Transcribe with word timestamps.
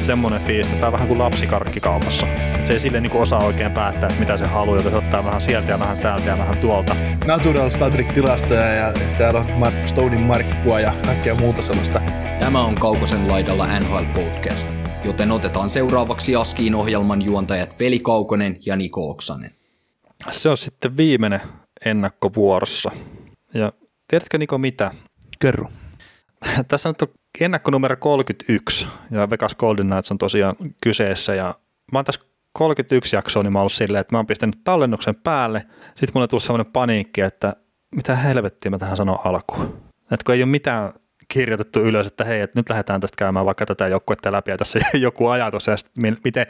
semmoinen 0.00 0.40
fiilis, 0.40 0.66
että 0.66 0.76
tämä 0.76 0.86
on 0.86 0.92
vähän 0.92 1.08
kuin 1.08 1.18
lapsikarkki 1.18 1.80
kaupassa. 1.80 2.26
se 2.64 2.72
ei 2.72 2.80
sille 2.80 3.00
niinku 3.00 3.20
osaa 3.20 3.44
oikein 3.44 3.72
päättää, 3.72 4.08
että 4.08 4.20
mitä 4.20 4.36
se 4.36 4.46
haluaa, 4.46 4.76
joten 4.76 4.92
se 4.92 4.98
ottaa 4.98 5.24
vähän 5.24 5.40
sieltä 5.40 5.72
ja 5.72 5.78
vähän 5.78 5.98
täältä 5.98 6.30
ja 6.30 6.38
vähän 6.38 6.56
tuolta. 6.56 6.96
Natural 7.26 7.70
Statric 7.70 8.14
tilastoja 8.14 8.74
ja 8.74 8.92
täällä 9.18 9.40
on 9.40 9.46
Mark 9.58 9.88
Stonein 9.88 10.20
markkua 10.20 10.80
ja 10.80 10.92
kaikkea 11.06 11.34
muuta 11.34 11.62
sellaista. 11.62 12.00
Tämä 12.40 12.64
on 12.64 12.74
Kaukosen 12.74 13.28
laidalla 13.28 13.80
NHL 13.80 14.04
Podcast, 14.14 14.68
joten 15.04 15.30
otetaan 15.30 15.70
seuraavaksi 15.70 16.36
Askiin 16.36 16.74
ohjelman 16.74 17.22
juontajat 17.22 17.80
Veli 17.80 17.98
Kaukonen 17.98 18.58
ja 18.66 18.76
Niko 18.76 19.10
Oksanen. 19.10 19.50
Se 20.30 20.48
on 20.48 20.56
sitten 20.56 20.96
viimeinen 20.96 21.40
ennakkovuorossa. 21.84 22.90
Ja 23.54 23.72
tiedätkö 24.08 24.38
Niko 24.38 24.58
mitä? 24.58 24.90
Kerro. 25.38 25.68
Tässä 26.68 26.88
nyt 26.88 27.02
on 27.02 27.08
ennakko 27.44 27.70
numero 27.70 27.96
31 27.96 28.86
ja 29.10 29.30
Vegas 29.30 29.54
Golden 29.54 29.86
Knights 29.86 30.10
on 30.10 30.18
tosiaan 30.18 30.56
kyseessä 30.80 31.34
ja 31.34 31.54
mä 31.92 31.98
oon 31.98 32.04
tässä 32.04 32.20
31 32.52 33.16
jaksoa, 33.16 33.42
niin 33.42 33.52
mä 33.52 33.58
oon 33.58 33.62
ollut 33.62 33.72
silleen, 33.72 34.00
että 34.00 34.14
mä 34.14 34.18
oon 34.18 34.26
pistänyt 34.26 34.60
tallennuksen 34.64 35.14
päälle. 35.14 35.66
Sitten 35.88 36.10
mulle 36.14 36.26
tuli 36.26 36.40
sellainen 36.40 36.72
paniikki, 36.72 37.20
että 37.20 37.52
mitä 37.96 38.16
helvettiä 38.16 38.70
mä 38.70 38.78
tähän 38.78 38.96
sanon 38.96 39.18
alkuun. 39.24 39.82
Että 40.00 40.24
kun 40.26 40.34
ei 40.34 40.42
ole 40.42 40.50
mitään 40.50 40.92
kirjoitettu 41.28 41.80
ylös, 41.80 42.06
että 42.06 42.24
hei, 42.24 42.40
että 42.40 42.58
nyt 42.58 42.68
lähdetään 42.68 43.00
tästä 43.00 43.16
käymään 43.18 43.46
vaikka 43.46 43.66
tätä 43.66 43.88
joukkuetta 43.88 44.32
läpi 44.32 44.50
ja 44.50 44.56
tässä 44.56 44.78
joku 44.98 45.26
ajatus 45.26 45.66
ja 45.66 45.76
sitten 45.76 46.16
miten 46.24 46.46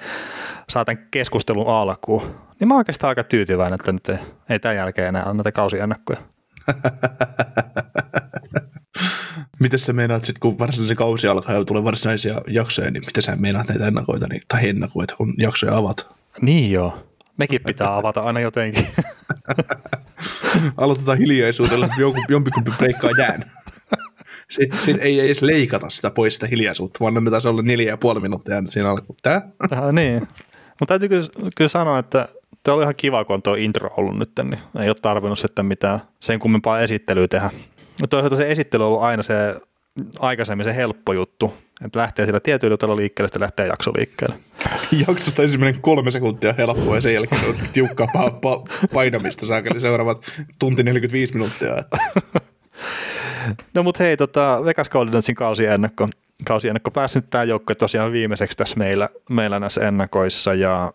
saatan 0.68 0.98
keskustelun 1.10 1.68
alkuun. 1.68 2.22
Niin 2.60 2.68
mä 2.68 2.74
oon 2.74 2.80
oikeastaan 2.80 3.08
aika 3.08 3.24
tyytyväinen, 3.24 3.74
että 3.74 3.92
nyt 3.92 4.08
ei, 4.08 4.18
ei 4.48 4.58
tämän 4.58 4.76
jälkeen 4.76 5.08
enää 5.08 5.22
anneta 5.22 5.52
kausiennakkoja. 5.52 6.18
Miten 9.60 9.78
sä 9.78 9.92
meinaat 9.92 10.24
sitten, 10.24 10.40
kun 10.40 10.58
varsinaisen 10.58 10.96
kausi 10.96 11.28
alkaa 11.28 11.54
ja 11.54 11.64
tulee 11.64 11.84
varsinaisia 11.84 12.40
jaksoja, 12.46 12.90
niin 12.90 13.02
miten 13.06 13.22
sä 13.22 13.36
meinaat 13.36 13.68
näitä 13.68 13.86
ennakoita, 13.86 14.26
niin, 14.30 14.42
tai 14.48 14.68
ennakoita, 14.68 15.16
kun 15.16 15.34
jaksoja 15.38 15.76
avat? 15.76 16.08
Niin 16.40 16.72
joo. 16.72 17.06
Nekin 17.38 17.60
pitää 17.66 17.96
avata 17.96 18.20
aina 18.20 18.40
jotenkin. 18.40 18.86
Aloitetaan 20.76 21.18
hiljaisuudella, 21.18 21.88
joku, 21.98 22.24
jompikumpi 22.28 22.70
breikkaa 22.70 23.10
jään. 23.18 23.50
Sitten 24.50 24.78
sit 24.78 24.96
ei 25.00 25.20
edes 25.20 25.42
leikata 25.42 25.90
sitä 25.90 26.10
pois 26.10 26.34
sitä 26.34 26.46
hiljaisuutta, 26.46 26.98
vaan 27.00 27.16
annetaan 27.16 27.42
se 27.42 27.48
olla 27.48 27.62
neljä 27.62 27.88
ja 27.88 27.96
puoli 27.96 28.20
minuuttia 28.20 28.62
siinä 28.66 28.90
alkuun. 28.90 29.16
Tää? 29.22 29.42
Äh, 29.72 29.92
niin. 29.92 30.28
Mutta 30.80 30.98
täytyy 30.98 31.08
kyllä, 31.08 31.28
kyllä 31.56 31.68
sanoa, 31.68 31.98
että 31.98 32.28
Tämä 32.66 32.74
oli 32.74 32.82
ihan 32.82 32.94
kiva, 32.96 33.24
kun 33.24 33.34
on 33.34 33.42
tuo 33.42 33.54
intro 33.54 33.90
ollut 33.96 34.18
nyt, 34.18 34.30
niin 34.44 34.58
ei 34.80 34.88
ole 34.88 34.96
tarvinnut 35.02 35.38
sitten 35.38 35.66
mitään 35.66 36.00
sen 36.20 36.38
kummempaa 36.38 36.80
esittelyä 36.80 37.28
tehdä. 37.28 37.50
Mutta 38.00 38.16
toisaalta 38.16 38.36
se 38.36 38.50
esittely 38.50 38.82
on 38.84 38.88
ollut 38.88 39.02
aina 39.02 39.22
se 39.22 39.34
aikaisemmin 40.18 40.64
se 40.64 40.76
helppo 40.76 41.12
juttu, 41.12 41.54
että 41.84 41.98
lähtee 41.98 42.26
sillä 42.26 42.40
tietyllä 42.40 42.72
jutella 42.72 42.96
liikkeelle, 42.96 43.28
sitten 43.28 43.42
lähtee 43.42 43.66
jakso 43.66 43.92
liikkeelle. 43.96 44.36
Jaksosta 45.08 45.42
ensimmäinen 45.42 45.80
kolme 45.80 46.10
sekuntia 46.10 46.54
helppoa 46.58 46.94
ja 46.94 47.00
sen 47.00 47.14
jälkeen 47.14 47.48
on 47.48 47.56
tiukkaa 47.72 48.06
pa- 48.06 48.30
pa- 48.30 48.88
painamista 48.94 49.46
saakeli 49.46 49.80
seuraavat 49.80 50.26
tunti 50.58 50.82
45 50.82 51.34
minuuttia. 51.34 51.70
no 53.74 53.82
mutta 53.82 54.04
hei, 54.04 54.16
tota, 54.16 54.60
Vegas 54.64 54.88
Goldensin 54.88 55.34
kausi 55.34 55.66
ennakko, 55.66 56.08
kausi 56.44 56.68
ennakko 56.68 56.90
pääsi 56.90 57.18
nyt 57.18 57.30
tämä 57.30 57.44
joukko 57.44 57.74
tosiaan 57.74 58.12
viimeiseksi 58.12 58.58
tässä 58.58 58.76
meillä, 58.76 59.08
meillä 59.30 59.60
näissä 59.60 59.88
ennakoissa 59.88 60.54
ja 60.54 60.92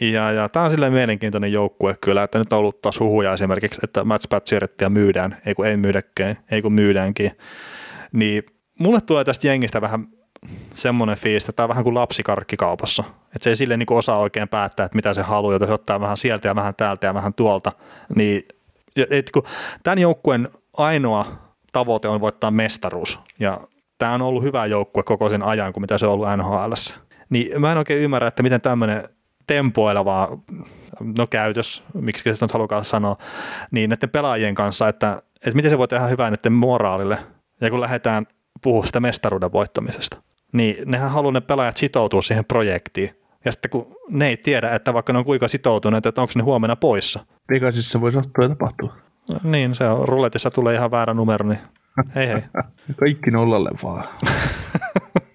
ja, 0.00 0.32
ja 0.32 0.48
tämä 0.48 0.64
on 0.64 0.70
silleen 0.70 0.92
mielenkiintoinen 0.92 1.52
joukkue 1.52 1.96
kyllä, 2.00 2.22
että 2.22 2.38
nyt 2.38 2.52
on 2.52 2.58
ollut 2.58 2.82
taas 2.82 3.00
huhuja 3.00 3.32
esimerkiksi, 3.32 3.80
että 3.84 4.04
Mats 4.04 4.28
Patcherettia 4.28 4.90
myydään, 4.90 5.36
ei 5.46 5.54
kun 5.54 5.66
ei 5.66 5.76
myydäkään, 5.76 6.36
ei 6.50 6.62
kun 6.62 6.72
myydäänkin. 6.72 7.32
Niin 8.12 8.42
mulle 8.78 9.00
tulee 9.00 9.24
tästä 9.24 9.46
jengistä 9.46 9.80
vähän 9.80 10.06
semmoinen 10.74 11.16
fiilis, 11.16 11.42
että 11.42 11.52
tämä 11.52 11.64
on 11.64 11.68
vähän 11.68 11.84
kuin 11.84 11.94
lapsikarkki 11.94 12.56
kaupassa. 12.56 13.04
Että 13.24 13.44
se 13.44 13.50
ei 13.50 13.56
sille 13.56 13.76
niin 13.76 13.92
osaa 13.92 14.18
oikein 14.18 14.48
päättää, 14.48 14.86
että 14.86 14.96
mitä 14.96 15.14
se 15.14 15.22
haluaa, 15.22 15.52
joten 15.52 15.68
se 15.68 15.74
ottaa 15.74 16.00
vähän 16.00 16.16
sieltä 16.16 16.48
ja 16.48 16.54
vähän 16.54 16.74
täältä 16.76 17.06
ja 17.06 17.14
vähän 17.14 17.34
tuolta. 17.34 17.72
Niin, 18.14 18.42
et 19.10 19.30
kun 19.30 19.42
tämän 19.82 19.98
joukkueen 19.98 20.48
ainoa 20.76 21.26
tavoite 21.72 22.08
on 22.08 22.20
voittaa 22.20 22.50
mestaruus, 22.50 23.20
ja 23.38 23.60
tämä 23.98 24.14
on 24.14 24.22
ollut 24.22 24.42
hyvä 24.42 24.66
joukkue 24.66 25.02
koko 25.02 25.28
sen 25.28 25.42
ajan, 25.42 25.72
kuin 25.72 25.80
mitä 25.80 25.98
se 25.98 26.06
on 26.06 26.12
ollut 26.12 26.28
NHL. 26.36 26.72
Niin 27.30 27.60
mä 27.60 27.72
en 27.72 27.78
oikein 27.78 28.02
ymmärrä, 28.02 28.28
että 28.28 28.42
miten 28.42 28.60
tämmöinen 28.60 29.08
tempoilevaa, 29.52 30.38
no 31.18 31.26
käytös, 31.26 31.82
miksi 31.94 32.34
se 32.34 32.44
nyt 32.44 32.52
halukaan 32.52 32.84
sanoa, 32.84 33.16
niin 33.70 33.90
näiden 33.90 34.10
pelaajien 34.10 34.54
kanssa, 34.54 34.88
että, 34.88 35.22
että 35.36 35.56
miten 35.56 35.70
se 35.70 35.78
voi 35.78 35.88
tehdä 35.88 36.06
hyvää 36.06 36.30
näiden 36.30 36.52
moraalille, 36.52 37.18
ja 37.60 37.70
kun 37.70 37.80
lähdetään 37.80 38.26
puhumaan 38.62 38.86
sitä 38.86 39.00
mestaruuden 39.00 39.52
voittamisesta, 39.52 40.22
niin 40.52 40.76
nehän 40.84 41.10
haluaa 41.10 41.32
ne 41.32 41.40
pelaajat 41.40 41.76
sitoutua 41.76 42.22
siihen 42.22 42.44
projektiin, 42.44 43.10
ja 43.44 43.52
sitten 43.52 43.70
kun 43.70 43.96
ne 44.10 44.28
ei 44.28 44.36
tiedä, 44.36 44.74
että 44.74 44.94
vaikka 44.94 45.12
ne 45.12 45.18
on 45.18 45.24
kuinka 45.24 45.48
sitoutuneet, 45.48 46.06
että 46.06 46.20
onko 46.20 46.32
ne 46.36 46.42
huomenna 46.42 46.76
poissa. 46.76 47.26
Vegasissa 47.50 48.00
voi 48.00 48.12
sattua 48.12 48.44
ja 48.44 48.48
tapahtua. 48.48 48.94
Niin, 49.42 49.74
se 49.74 49.88
on. 49.88 50.08
Ruletissa 50.08 50.50
tulee 50.50 50.74
ihan 50.74 50.90
väärä 50.90 51.14
numero, 51.14 51.48
niin 51.48 51.58
hei 52.14 52.28
hei. 52.28 52.42
Kaikki 53.00 53.30
nollalle 53.30 53.70
vaan. 53.82 54.04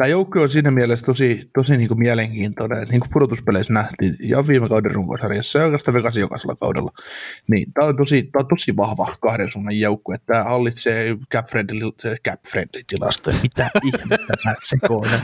Tämä 0.00 0.08
joukko 0.08 0.42
on 0.42 0.50
siinä 0.50 0.70
mielessä 0.70 1.06
tosi, 1.06 1.50
tosi 1.54 1.76
niin 1.76 1.88
kuin 1.88 1.98
mielenkiintoinen, 1.98 2.78
että 2.78 2.92
niin 2.92 3.00
kuin 3.00 3.10
pudotuspeleissä 3.12 3.72
nähtiin 3.72 4.14
ja 4.20 4.46
viime 4.46 4.68
kauden 4.68 4.90
runkosarjassa 4.90 5.58
ja 5.58 5.64
oikeastaan 5.64 5.94
Vegas 5.94 6.16
jokaisella 6.16 6.54
kaudella, 6.54 6.90
niin 7.48 7.72
tämä 7.72 7.88
on 7.88 7.96
tosi, 7.96 8.22
tämä 8.22 8.42
on 8.42 8.48
tosi 8.48 8.76
vahva 8.76 9.14
kahden 9.20 9.50
suunnan 9.50 9.80
joukko, 9.80 10.12
että 10.14 10.32
tämä 10.32 10.44
hallitsee 10.44 11.16
cap-friendly, 11.34 11.92
cap-friendly 12.28 12.82
tilastoja, 12.86 13.36
mitä 13.42 13.70
ihmettä 13.86 14.34
mä 14.44 14.54
sekoilen. 14.62 15.20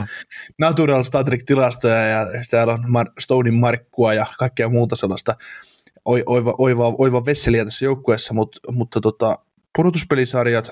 Natural 0.59 1.03
Statric 1.03 1.45
tilastoja 1.45 2.07
ja 2.07 2.25
täällä 2.49 2.73
on 2.73 2.79
Mar- 2.79 3.13
Stonein 3.19 3.55
markkua 3.55 4.13
ja 4.13 4.25
kaikkea 4.39 4.69
muuta 4.69 4.95
sellaista 4.95 5.35
oiva, 6.05 6.53
oiva, 6.57 6.95
oiva 6.97 7.25
vesseliä 7.25 7.65
tässä 7.65 7.85
joukkueessa, 7.85 8.33
mutta, 8.33 8.59
mutta 8.71 9.01
tota, 9.01 9.39
pudotuspelisarjat 9.75 10.69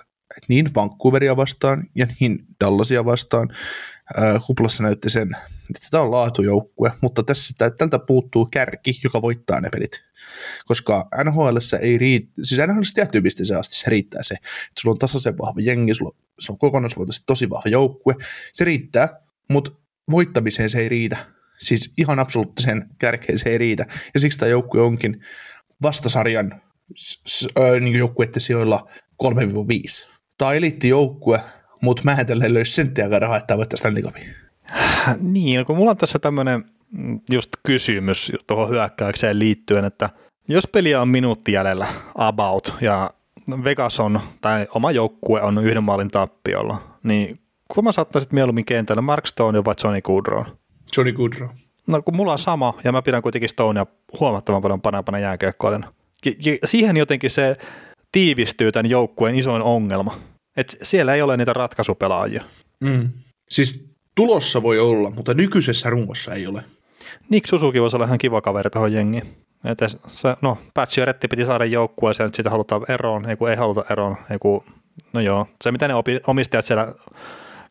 niin 0.48 0.76
Vancouveria 0.76 1.38
vastaan 1.38 1.84
ja 1.96 2.08
niin 2.20 2.46
Dallasia 2.62 3.06
vastaan. 3.06 3.50
Kuplassa 4.48 4.84
näytti 4.84 5.10
sen, 5.10 5.30
että 5.76 5.88
tämä 5.92 6.04
on 6.04 6.12
laatujoukkue, 6.12 6.92
mutta 7.02 7.24
tässä 7.24 7.54
tältä 7.58 8.00
puuttuu 8.00 8.46
kärki, 8.46 9.00
joka 9.04 9.22
voittaa 9.22 9.62
ne 9.62 9.70
pelit. 9.70 10.04
Koska 10.66 11.08
NHL 11.24 11.58
ei 11.82 11.98
riitä, 11.98 12.32
siis 12.44 12.62
NHL 12.68 12.82
tiettyyn 12.94 13.24
pisteeseen 13.24 13.60
asti 13.60 13.76
se 13.76 13.90
riittää 13.90 14.24
se, 14.24 14.34
että 14.34 14.82
sulla 14.82 14.94
on 14.94 15.00
tasaisen 15.00 15.38
vahva 15.38 15.60
jengi, 15.60 15.96
sulla 15.96 16.16
se 16.40 16.52
on 16.52 16.58
kokonaisvaltaisesti 16.58 17.26
tosi 17.26 17.50
vahva 17.50 17.70
joukkue, 17.70 18.16
se 18.54 18.66
riittää, 18.66 19.10
mutta 19.50 19.72
voittamiseen 20.12 20.70
se 20.70 20.80
ei 20.80 20.90
riitä. 20.90 21.18
Siis 21.58 21.94
ihan 21.98 22.20
absoluuttisen 22.20 22.90
kärkeen 22.98 23.40
se 23.40 23.50
ei 23.50 23.58
riitä. 23.58 23.86
Ja 24.14 24.20
siksi 24.20 24.40
tämä 24.40 24.50
joukkue 24.50 24.82
onkin 24.82 25.22
vastasarjan 25.82 26.62
niin 27.82 27.96
joukkueiden 27.96 28.42
sijoilla 28.42 28.88
3-5 29.24 29.28
tämä 30.38 30.54
eliittijoukkue, 30.54 31.40
mutta 31.81 32.03
mä 32.06 32.13
en 32.13 32.25
tälleen 32.25 32.53
löysi 32.53 32.74
senttiäkään 32.74 33.22
rahaa, 33.22 33.38
että 33.38 33.58
voittaa 33.58 33.78
Stanley 33.78 34.03
Cupin. 34.03 34.24
Niin, 35.22 35.59
no 35.59 35.66
kun 35.66 35.78
mulla 35.78 35.91
on 35.91 35.97
tässä 35.97 36.19
tämmöinen 36.19 36.66
mm, 36.91 37.19
just 37.31 37.50
kysymys 37.63 38.32
tuohon 38.47 38.70
hyökkäykseen 38.70 39.40
liittyen, 39.40 39.85
että 39.85 40.09
jos 40.47 40.67
peliä 40.67 41.02
on 41.02 41.08
minuutti 41.08 41.52
jäljellä 41.52 41.88
about 42.16 42.73
ja 42.82 43.11
Vegas 43.64 44.00
on, 44.00 44.20
tai 44.41 44.67
oma 44.73 44.91
joukkue 44.91 45.41
on 45.41 45.58
yhden 45.58 45.84
maalin 45.84 46.11
tappiolla, 46.11 46.78
niin 47.03 47.40
kun 47.67 47.84
mä 47.84 47.91
saattaisit 47.91 48.32
mieluummin 48.32 48.66
kentällä 48.66 49.02
Mark 49.02 49.28
Stone 49.28 49.66
vai 49.66 49.73
Johnny 49.84 50.02
Goodrow? 50.02 50.44
Johnny 50.97 51.14
Goodrow. 51.14 51.50
No 51.88 52.02
kun 52.02 52.16
mulla 52.16 52.32
on 52.32 52.40
sama, 52.40 52.73
ja 52.84 52.91
mä 52.91 53.02
pidän 53.02 53.22
kuitenkin 53.22 53.50
Stonea 53.50 53.85
huomattavan 54.20 54.61
paljon 54.61 54.82
parempana 54.82 55.20
jääkiekkoilena. 55.20 55.94
Siihen 56.66 56.97
jotenkin 56.97 57.29
se 57.29 57.55
tiivistyy 58.11 58.72
tämän 58.72 58.90
joukkueen 58.90 59.35
isoin 59.35 59.61
ongelma. 59.61 60.16
Et 60.57 60.78
siellä 60.81 61.16
ei 61.16 61.22
ole 61.22 61.37
niitä 61.37 61.53
ratkaisupelaajia. 61.53 62.43
Mm. 62.79 63.09
Siis 63.49 63.90
tulossa 64.16 64.63
voi 64.63 64.79
olla, 64.79 65.11
mutta 65.11 65.34
nykyisessä 65.34 65.90
rungossa 65.90 66.34
ei 66.34 66.47
ole. 66.47 66.63
Nick 67.29 67.47
Susuki 67.47 67.81
voisi 67.81 67.96
olla 67.96 68.05
ihan 68.05 68.17
kiva 68.17 68.41
kaveri 68.41 68.69
tuohon 68.69 68.93
jengiin. 68.93 69.46
Että 69.66 69.87
se, 69.87 70.35
no, 70.41 70.57
Retti 71.05 71.28
piti 71.28 71.46
saada 71.46 71.66
joukkueeseen, 71.66 72.28
että 72.28 72.37
sitä 72.37 72.49
halutaan 72.49 72.85
eroon, 72.91 73.29
ei 73.29 73.35
kun 73.35 73.49
ei 73.49 73.55
haluta 73.55 73.85
eroon, 73.90 74.17
ei 74.31 74.37
kun, 74.40 74.63
no 75.13 75.22
joo, 75.22 75.47
se 75.63 75.72
mitä 75.72 75.87
ne 75.87 75.93
omistajat 76.28 76.66
siellä 76.66 76.93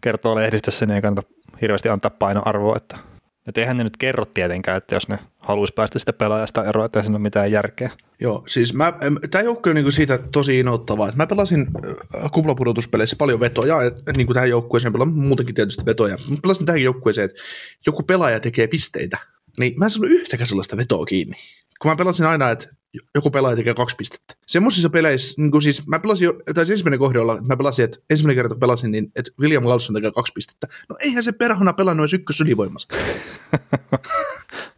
kertoo 0.00 0.34
lehdistössä, 0.34 0.86
niin 0.86 0.94
ei 0.94 1.02
kannata 1.02 1.28
hirveästi 1.60 1.88
antaa 1.88 2.10
painoarvoa, 2.10 2.76
että 2.76 2.98
Että 3.46 3.60
eihän 3.60 3.76
ne 3.76 3.84
nyt 3.84 3.96
kerro 3.96 4.24
tietenkään, 4.24 4.76
että 4.76 4.94
jos 4.94 5.08
ne 5.08 5.18
haluaisi 5.38 5.74
päästä 5.74 5.98
sitä 5.98 6.12
pelaajasta 6.12 6.64
eroa, 6.64 6.86
että 6.86 7.02
siinä 7.02 7.16
ole 7.16 7.22
mitään 7.22 7.52
järkeä. 7.52 7.90
Joo, 8.20 8.44
siis 8.46 8.74
mä, 8.74 8.92
tämä 9.30 9.44
joukkue 9.44 9.70
on 9.70 9.76
niinku 9.76 9.90
siitä 9.90 10.18
tosi 10.18 10.58
innoittavaa. 10.58 11.12
Mä 11.16 11.26
pelasin 11.26 11.60
äh, 11.60 12.30
kuplapudotuspeleissä 12.30 13.16
paljon 13.16 13.40
vetoja, 13.40 13.82
että 13.82 14.12
niinku 14.12 14.34
tähän 14.34 14.50
joukkueeseen 14.50 14.92
pelaan 14.92 15.12
muutenkin 15.12 15.54
tietysti 15.54 15.86
vetoja. 15.86 16.18
Mä 16.28 16.36
pelasin 16.42 16.66
tähän 16.66 16.82
joukkueeseen, 16.82 17.24
että 17.24 17.42
joku 17.86 18.02
pelaaja 18.02 18.40
tekee 18.40 18.66
pisteitä, 18.66 19.18
niin 19.58 19.74
mä 19.78 19.84
en 19.84 19.90
saanut 19.90 20.10
yhtäkään 20.10 20.46
sellaista 20.46 20.76
vetoa 20.76 21.04
kiinni. 21.04 21.36
Kun 21.82 21.90
mä 21.90 21.96
pelasin 21.96 22.26
aina, 22.26 22.50
että 22.50 22.68
joku 23.14 23.30
pelaaja 23.30 23.56
tekee 23.56 23.74
kaksi 23.74 23.96
pistettä. 23.96 24.34
Semmoisissa 24.46 24.90
peleissä, 24.90 25.42
niin 25.42 25.62
siis 25.62 25.86
mä 25.86 25.98
pelasin 25.98 26.30
tai 26.54 26.64
ensimmäinen 26.70 26.98
kohde 26.98 27.18
olla, 27.18 27.34
että 27.34 27.46
mä 27.46 27.56
pelasin, 27.56 27.84
että 27.84 27.98
ensimmäinen 28.10 28.36
kerta 28.36 28.54
kun 28.54 28.60
pelasin, 28.60 28.90
niin 28.90 29.12
että 29.16 29.32
William 29.40 29.68
Lawson 29.68 29.94
tekee 29.94 30.12
kaksi 30.12 30.32
pistettä. 30.32 30.68
No 30.88 30.96
eihän 31.00 31.22
se 31.22 31.32
perhana 31.32 31.72
pelannut 31.72 32.04
edes 32.04 32.12
ykkös 32.12 32.40
ylivoimasta. 32.40 32.96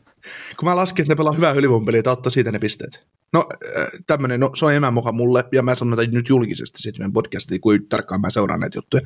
kun 0.58 0.68
mä 0.68 0.76
laskin, 0.76 1.02
että 1.02 1.12
ne 1.12 1.16
pelaa 1.16 1.32
hyvää 1.32 1.52
ylivoimapeliä, 1.52 1.98
että 1.98 2.10
ottaa 2.10 2.30
siitä 2.30 2.52
ne 2.52 2.58
pisteet. 2.58 3.06
No 3.32 3.48
äh, 3.78 3.86
tämmönen, 4.06 4.40
no 4.40 4.50
se 4.54 4.64
on 4.64 4.74
emämoka 4.74 5.12
mulle, 5.12 5.44
ja 5.52 5.62
mä 5.62 5.74
sanon 5.74 5.98
tätä 5.98 6.10
nyt 6.10 6.28
julkisesti 6.28 6.82
sitten 6.82 7.02
meidän 7.02 7.12
podcastiin, 7.12 7.60
kuin 7.60 7.88
tarkkaan 7.88 8.20
mä 8.20 8.30
seuraan 8.30 8.60
näitä 8.60 8.78
juttuja. 8.78 9.02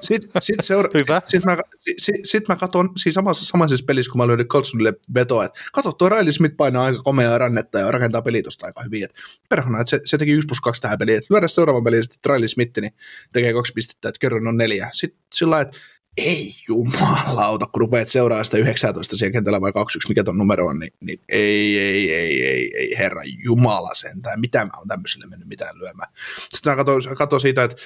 Sitten 0.00 0.42
sit 0.42 0.56
seura- 0.62 0.90
Hyvä. 0.98 1.22
Sitten 1.24 1.50
mä, 1.50 1.58
sit, 1.98 2.14
sit 2.24 2.48
mä 2.48 2.56
katson 2.56 2.90
siinä 2.96 3.14
samassa, 3.14 3.46
samaisessa 3.46 3.84
pelissä, 3.86 4.12
kun 4.12 4.20
mä 4.20 4.26
löydän 4.26 4.46
Colsonille 4.46 4.94
vetoa, 5.14 5.44
että 5.44 5.60
kato, 5.72 5.92
tuo 5.92 6.08
Riley 6.08 6.32
Smith 6.32 6.56
painaa 6.56 6.84
aika 6.84 7.02
komeaa 7.02 7.38
rannetta 7.38 7.78
ja 7.78 7.90
rakentaa 7.90 8.22
peli 8.22 8.42
tosta 8.42 8.66
aika 8.66 8.82
hyvin. 8.82 9.04
Että 9.04 9.16
perhana, 9.48 9.80
että 9.80 9.90
se, 9.90 10.00
se, 10.04 10.18
teki 10.18 10.32
1 10.32 10.46
plus 10.46 10.60
2 10.60 10.82
tähän 10.82 10.98
peliin, 10.98 11.18
että 11.18 11.34
lyödä 11.34 11.48
seuraavan 11.48 11.84
peliin, 11.84 12.04
sitten 12.04 12.34
Riley 12.34 12.48
Smith 12.48 12.80
niin 12.80 12.92
tekee 13.32 13.52
kaksi 13.52 13.72
pistettä, 13.72 14.08
että 14.08 14.18
kerran 14.18 14.48
on 14.48 14.56
neljä. 14.56 14.90
Sitten 14.92 15.20
sillä 15.34 15.50
lailla, 15.50 15.68
että 15.70 15.78
ei 16.16 16.50
jumalauta, 16.68 17.66
kun 17.66 17.80
rupeat 17.80 18.08
seuraamaan 18.08 18.44
sitä 18.44 18.58
19 18.58 19.16
siellä 19.16 19.32
kentällä 19.32 19.60
vai 19.60 19.72
21, 19.72 20.08
mikä 20.08 20.24
ton 20.24 20.38
numero 20.38 20.66
on, 20.66 20.78
niin, 20.78 20.92
niin 21.00 21.20
ei, 21.28 21.78
ei, 21.78 22.14
ei, 22.14 22.42
ei, 22.42 22.76
ei, 22.76 22.94
herra 22.98 23.22
jumala 23.44 23.94
sentään, 23.94 24.40
mitä 24.40 24.64
mä 24.64 24.70
oon 24.78 24.88
tämmöiselle 24.88 25.26
mennyt 25.26 25.48
mitään 25.48 25.78
lyömään. 25.78 26.12
Sitten 26.54 26.72
mä 26.72 26.84
katsoin, 26.84 27.16
katsoin 27.16 27.40
siitä, 27.40 27.64
että 27.64 27.76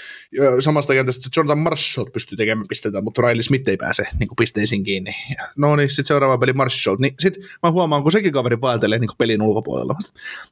samasta 0.60 0.94
kentästä 0.94 1.28
Jonathan 1.36 1.58
Marshall 1.58 2.10
pystyy 2.10 2.36
tekemään 2.36 2.68
pisteitä, 2.68 3.02
mutta 3.02 3.22
Riley 3.22 3.42
Smith 3.42 3.68
ei 3.68 3.76
pääse 3.76 4.06
niin 4.18 4.28
kuin 4.28 4.36
pisteisiin 4.36 4.84
kiinni. 4.84 5.14
No 5.56 5.76
niin, 5.76 5.90
sitten 5.90 6.06
seuraava 6.06 6.38
peli 6.38 6.52
Marshall, 6.52 6.96
niin 7.00 7.14
sitten 7.18 7.42
mä 7.62 7.70
huomaan, 7.70 8.02
kun 8.02 8.12
sekin 8.12 8.32
kaveri 8.32 8.60
vaeltelee 8.60 8.98
niin 8.98 9.10
pelin 9.18 9.42
ulkopuolella. 9.42 9.94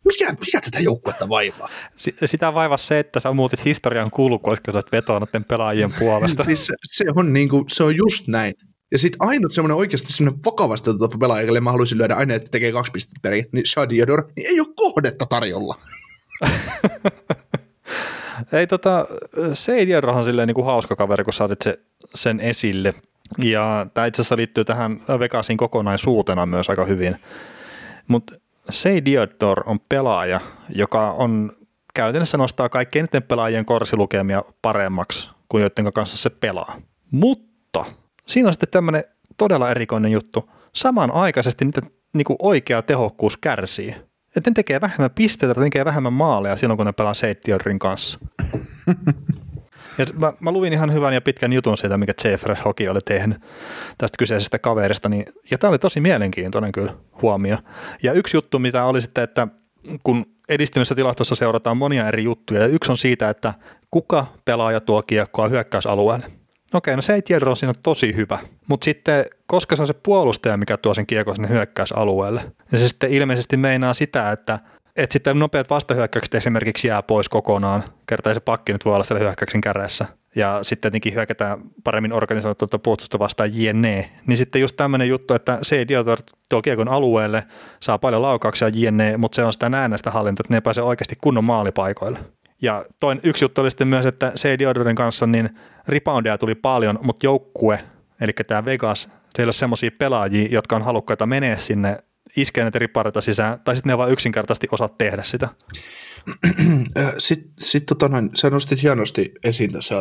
Mikä, 0.04 0.32
mikä 0.40 0.60
tätä 0.60 0.80
joukkuetta 0.80 1.28
vaivaa? 1.28 1.68
S- 1.96 2.10
sitä 2.24 2.54
vaivaa 2.54 2.76
se, 2.76 2.98
että 2.98 3.20
sä 3.20 3.32
muutit 3.32 3.64
historian 3.64 4.10
kulkua, 4.10 4.56
kun 4.64 4.74
sä 4.74 4.82
vetoa 4.92 5.26
pelaajien 5.48 5.92
puolesta. 5.98 6.44
siis 6.44 6.66
se, 6.66 6.74
se, 6.84 7.04
on 7.16 7.32
niin 7.32 7.48
kuin, 7.48 7.65
se 7.68 7.84
on 7.84 7.96
just 7.96 8.28
näin. 8.28 8.54
Ja 8.92 8.98
sitten 8.98 9.28
ainut 9.28 9.52
semmoinen 9.52 9.76
oikeasti 9.76 10.12
semmoinen 10.12 10.44
vakavasti 10.44 10.90
otettava 10.90 11.18
pelaaja, 11.18 11.46
jolle 11.46 11.60
mä 11.60 11.70
haluaisin 11.70 11.98
lyödä 11.98 12.14
aina, 12.14 12.34
että 12.34 12.50
tekee 12.50 12.72
kaksi 12.72 12.92
pistettä 12.92 13.20
perin, 13.22 13.44
niin 13.52 13.66
Shadiador, 13.66 14.24
niin 14.36 14.46
ei 14.46 14.60
ole 14.60 14.68
kohdetta 14.76 15.26
tarjolla. 15.26 15.74
Ei 18.52 18.66
tota, 18.66 19.06
Seidierrohan 19.54 20.24
silleen 20.24 20.46
niin 20.46 20.54
kuin 20.54 20.64
hauska 20.64 20.96
kaveri, 20.96 21.24
kun 21.24 21.32
saatit 21.32 21.62
se, 21.62 21.78
sen 22.14 22.40
esille. 22.40 22.94
Ja 23.38 23.86
tämä 23.94 24.06
itse 24.06 24.22
asiassa 24.22 24.36
liittyy 24.36 24.64
tähän 24.64 25.00
Vegasin 25.18 25.56
kokonaisuutena 25.56 26.46
myös 26.46 26.70
aika 26.70 26.84
hyvin. 26.84 27.16
Mutta 28.08 28.34
Seidiodor 28.70 29.62
on 29.66 29.80
pelaaja, 29.88 30.40
joka 30.68 31.10
on 31.10 31.52
käytännössä 31.94 32.38
nostaa 32.38 32.68
kaikkein 32.68 33.00
eniten 33.00 33.22
pelaajien 33.22 33.64
korsilukemia 33.64 34.42
paremmaksi 34.62 35.30
kuin 35.48 35.60
joiden 35.60 35.92
kanssa 35.92 36.16
se 36.16 36.30
pelaa. 36.30 36.76
Mutta 37.10 37.45
siinä 38.26 38.48
on 38.48 38.52
sitten 38.52 38.68
tämmöinen 38.70 39.04
todella 39.36 39.70
erikoinen 39.70 40.12
juttu. 40.12 40.50
Samanaikaisesti 40.72 41.64
niiden 41.64 41.90
niin 42.12 42.24
kuin 42.24 42.36
oikea 42.42 42.82
tehokkuus 42.82 43.36
kärsii. 43.36 43.94
Että 44.36 44.50
ne 44.50 44.54
tekee 44.54 44.80
vähemmän 44.80 45.10
pisteitä, 45.10 45.60
ne 45.60 45.64
tekee 45.64 45.84
vähemmän 45.84 46.12
maaleja 46.12 46.56
silloin, 46.56 46.76
kun 46.76 46.86
ne 46.86 46.92
pelaa 46.92 47.14
Seittiodrin 47.14 47.78
kanssa. 47.78 48.18
Ja 49.98 50.06
mä, 50.18 50.32
mä 50.40 50.52
luin 50.52 50.72
ihan 50.72 50.92
hyvän 50.92 51.14
ja 51.14 51.20
pitkän 51.20 51.52
jutun 51.52 51.76
siitä, 51.76 51.96
mikä 51.96 52.12
Jeffrey 52.24 52.56
Hockey 52.64 52.88
oli 52.88 53.00
tehnyt 53.00 53.38
tästä 53.98 54.16
kyseisestä 54.18 54.58
kaverista. 54.58 55.08
Niin, 55.08 55.24
ja 55.50 55.58
tämä 55.58 55.68
oli 55.68 55.78
tosi 55.78 56.00
mielenkiintoinen 56.00 56.72
kyllä 56.72 56.94
huomio. 57.22 57.58
Ja 58.02 58.12
yksi 58.12 58.36
juttu, 58.36 58.58
mitä 58.58 58.84
oli 58.84 59.00
sitten, 59.00 59.24
että 59.24 59.48
kun 60.02 60.26
edistyneessä 60.48 60.94
tilastossa 60.94 61.34
seurataan 61.34 61.76
monia 61.76 62.08
eri 62.08 62.24
juttuja, 62.24 62.60
ja 62.60 62.66
yksi 62.66 62.90
on 62.90 62.96
siitä, 62.96 63.30
että 63.30 63.54
kuka 63.90 64.26
pelaaja 64.44 64.80
tuo 64.80 65.02
kiekkoa 65.02 65.48
hyökkäysalueelle. 65.48 66.26
Okei, 66.74 66.96
no 66.96 67.02
se 67.02 67.14
ei 67.14 67.22
on 67.46 67.56
siinä 67.56 67.72
tosi 67.82 68.16
hyvä, 68.16 68.38
mutta 68.68 68.84
sitten 68.84 69.24
koska 69.46 69.76
se 69.76 69.82
on 69.82 69.86
se 69.86 69.94
puolustaja, 69.94 70.56
mikä 70.56 70.76
tuo 70.76 70.94
sen 70.94 71.06
kiekon 71.06 71.36
sinne 71.36 71.48
hyökkäysalueelle, 71.48 72.40
ja 72.72 72.78
se 72.78 72.88
sitten 72.88 73.12
ilmeisesti 73.12 73.56
meinaa 73.56 73.94
sitä, 73.94 74.32
että 74.32 74.58
että 74.96 75.12
sitten 75.12 75.38
nopeat 75.38 75.70
vastahyökkäykset 75.70 76.34
esimerkiksi 76.34 76.88
jää 76.88 77.02
pois 77.02 77.28
kokonaan, 77.28 77.84
kertaa 78.06 78.34
se 78.34 78.40
pakki 78.40 78.72
nyt 78.72 78.84
voi 78.84 78.94
olla 78.94 79.04
siellä 79.04 79.24
hyökkäyksen 79.24 79.60
kädessä, 79.60 80.06
ja 80.36 80.58
sitten 80.62 80.80
tietenkin 80.80 81.14
hyökätään 81.14 81.58
paremmin 81.84 82.12
organisoitua 82.12 82.78
puolustusta 82.82 83.18
vastaan 83.18 83.50
jne. 83.52 84.10
Niin 84.26 84.36
sitten 84.36 84.60
just 84.60 84.76
tämmöinen 84.76 85.08
juttu, 85.08 85.34
että 85.34 85.58
se 85.62 85.82
idiotor 85.82 86.18
tuo 86.48 86.62
kiekon 86.62 86.88
alueelle, 86.88 87.42
saa 87.80 87.98
paljon 87.98 88.22
laukauksia 88.22 88.68
jne, 88.68 89.16
mutta 89.16 89.36
se 89.36 89.44
on 89.44 89.52
sitä 89.52 89.68
näennäistä 89.68 90.10
hallinta, 90.10 90.40
että 90.42 90.52
ne 90.52 90.56
ei 90.56 90.62
pääse 90.62 90.82
oikeasti 90.82 91.16
kunnon 91.20 91.44
maalipaikoille. 91.44 92.18
Ja 92.62 92.84
toinen 93.00 93.20
yksi 93.24 93.44
juttu 93.44 93.60
oli 93.60 93.70
sitten 93.70 93.88
myös, 93.88 94.06
että 94.06 94.32
se 94.34 94.58
Diodorin 94.58 94.96
kanssa 94.96 95.26
niin 95.26 95.50
reboundeja 95.88 96.38
tuli 96.38 96.54
paljon, 96.54 96.98
mutta 97.02 97.26
joukkue, 97.26 97.80
eli 98.20 98.32
tämä 98.32 98.64
Vegas, 98.64 99.02
siellä 99.02 99.18
ei 99.38 99.44
ole 99.44 99.52
semmoisia 99.52 99.90
pelaajia, 99.98 100.48
jotka 100.50 100.76
on 100.76 100.82
halukkaita 100.82 101.26
menee 101.26 101.56
sinne 101.56 101.98
iskee 102.36 102.64
näitä 102.64 102.78
ripareita 102.78 103.20
sisään, 103.20 103.60
tai 103.60 103.76
sitten 103.76 103.90
ne 103.90 103.98
vaan 103.98 104.12
yksinkertaisesti 104.12 104.68
osaa 104.72 104.88
tehdä 104.88 105.22
sitä. 105.22 105.48
Sitten 107.18 107.52
sit, 107.58 107.86
tota 107.86 108.08
noin, 108.08 108.30
sä 108.34 108.50
nostit 108.50 108.82
hienosti 108.82 109.32
esiin 109.44 109.72
tässä 109.72 109.94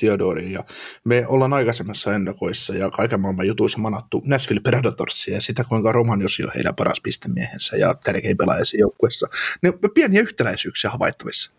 Theodorin, 0.00 0.52
ja 0.52 0.64
me 1.04 1.24
ollaan 1.26 1.52
aikaisemmassa 1.52 2.14
ennakoissa 2.14 2.74
ja 2.74 2.90
kaiken 2.90 3.20
maailman 3.20 3.46
jutuissa 3.46 3.78
manattu 3.78 4.22
Nashville 4.26 4.60
Predatorsia 4.60 5.34
ja 5.34 5.40
sitä, 5.40 5.64
kuinka 5.64 5.92
Roman 5.92 6.20
Josi 6.20 6.44
on 6.44 6.50
heidän 6.54 6.74
paras 6.74 7.00
pistemiehensä 7.00 7.76
ja 7.76 7.94
tärkein 7.94 8.36
pelaaja 8.36 8.62
joukkueessa. 8.78 9.26
Ne 9.62 9.68
on 9.68 9.90
pieniä 9.94 10.20
yhtäläisyyksiä 10.20 10.90
havaittavissa. 10.90 11.52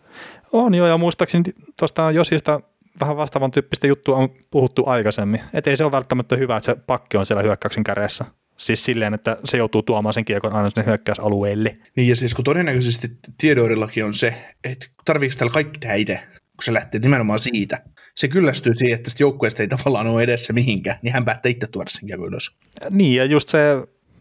On 0.51 0.73
joo, 0.73 0.87
ja 0.87 0.97
muistaakseni 0.97 1.43
tuosta 1.79 2.11
Josista 2.11 2.61
vähän 2.99 3.17
vastaavan 3.17 3.51
tyyppistä 3.51 3.87
juttua 3.87 4.17
on 4.17 4.29
puhuttu 4.51 4.83
aikaisemmin. 4.85 5.41
Että 5.53 5.69
ei 5.69 5.77
se 5.77 5.83
ole 5.83 5.91
välttämättä 5.91 6.35
hyvä, 6.35 6.57
että 6.57 6.65
se 6.65 6.75
pakki 6.87 7.17
on 7.17 7.25
siellä 7.25 7.43
hyökkäyksen 7.43 7.83
kädessä. 7.83 8.25
Siis 8.61 8.85
silleen, 8.85 9.13
että 9.13 9.37
se 9.45 9.57
joutuu 9.57 9.83
tuomaan 9.83 10.13
sen 10.13 10.25
kiekon 10.25 10.53
aina 10.53 10.69
sinne 10.69 10.85
hyökkäysalueelle. 10.85 11.77
Niin 11.95 12.07
ja 12.07 12.15
siis 12.15 12.33
kun 12.35 12.45
todennäköisesti 12.45 13.07
Tiedorillakin 13.37 14.05
on 14.05 14.13
se, 14.13 14.35
että 14.63 14.85
tarviiko 15.05 15.35
täällä 15.37 15.53
kaikki 15.53 15.79
tehdä 15.79 15.95
itse, 15.95 16.19
kun 16.31 16.63
se 16.63 16.73
lähtee 16.73 16.99
nimenomaan 16.99 17.39
siitä. 17.39 17.83
Se 18.15 18.27
kyllästyy 18.27 18.73
siihen, 18.73 18.95
että 18.95 19.03
tästä 19.03 19.23
joukkueesta 19.23 19.61
ei 19.61 19.67
tavallaan 19.67 20.07
ole 20.07 20.23
edessä 20.23 20.53
mihinkään, 20.53 20.99
niin 21.01 21.13
hän 21.13 21.25
päättää 21.25 21.49
itse 21.49 21.67
tuoda 21.67 21.89
sen 21.89 22.07
kiekon 22.07 22.27
ylös. 22.27 22.51
Niin 22.89 23.15
ja 23.15 23.25
just 23.25 23.49
se 23.49 23.59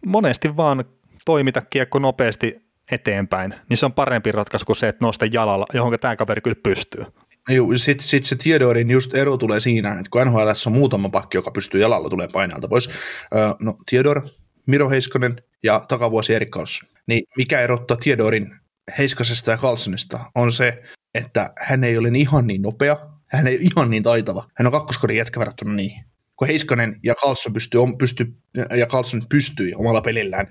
monesti 0.06 0.56
vaan 0.56 0.84
toimita 1.24 1.62
kiekko 1.70 1.98
nopeasti 1.98 2.56
eteenpäin, 2.92 3.54
niin 3.68 3.76
se 3.76 3.86
on 3.86 3.92
parempi 3.92 4.32
ratkaisu 4.32 4.66
kuin 4.66 4.76
se, 4.76 4.88
että 4.88 5.04
nosta 5.04 5.26
jalalla, 5.26 5.66
johon 5.74 5.98
tämä 6.00 6.16
kaveri 6.16 6.40
kyllä 6.40 6.60
pystyy. 6.62 7.04
Joo, 7.50 7.76
sitten 7.76 8.06
sit 8.06 8.24
se 8.24 8.36
Theodorin 8.36 8.90
just 8.90 9.14
ero 9.14 9.36
tulee 9.36 9.60
siinä, 9.60 9.92
että 9.92 10.10
kun 10.10 10.26
NHL 10.26 10.48
on 10.66 10.72
muutama 10.72 11.08
pakki, 11.08 11.36
joka 11.36 11.50
pystyy 11.50 11.80
jalalla 11.80 12.10
tulee 12.10 12.28
painalta 12.32 12.68
pois. 12.68 12.90
No 13.60 13.74
Theodor, 13.90 14.22
Miro 14.66 14.90
Heiskonen 14.90 15.42
ja 15.62 15.84
takavuosi 15.88 16.34
Erik 16.34 16.50
Karlsson. 16.50 16.88
Niin 17.06 17.22
mikä 17.36 17.60
erottaa 17.60 17.96
Theodorin 17.96 18.50
Heiskasesta 18.98 19.50
ja 19.50 19.56
Carlsonista 19.56 20.20
on 20.34 20.52
se, 20.52 20.82
että 21.14 21.52
hän 21.58 21.84
ei 21.84 21.98
ole 21.98 22.08
ihan 22.14 22.46
niin 22.46 22.62
nopea, 22.62 22.96
hän 23.26 23.46
ei 23.46 23.54
ole 23.54 23.62
ihan 23.62 23.90
niin 23.90 24.02
taitava. 24.02 24.48
Hän 24.56 24.66
on 24.66 24.72
kakkoskodin 24.72 25.16
jätkä 25.16 25.40
verrattuna 25.40 25.72
niihin. 25.72 26.04
Kun 26.36 26.48
Heiskanen 26.48 27.00
ja 27.02 27.14
Carlson 27.14 27.52
pystyy, 27.52 27.80
pystyy, 27.98 28.34
ja 28.76 28.86
Carlson 28.86 29.22
pystyi 29.28 29.74
omalla 29.74 30.00
pelillään 30.00 30.48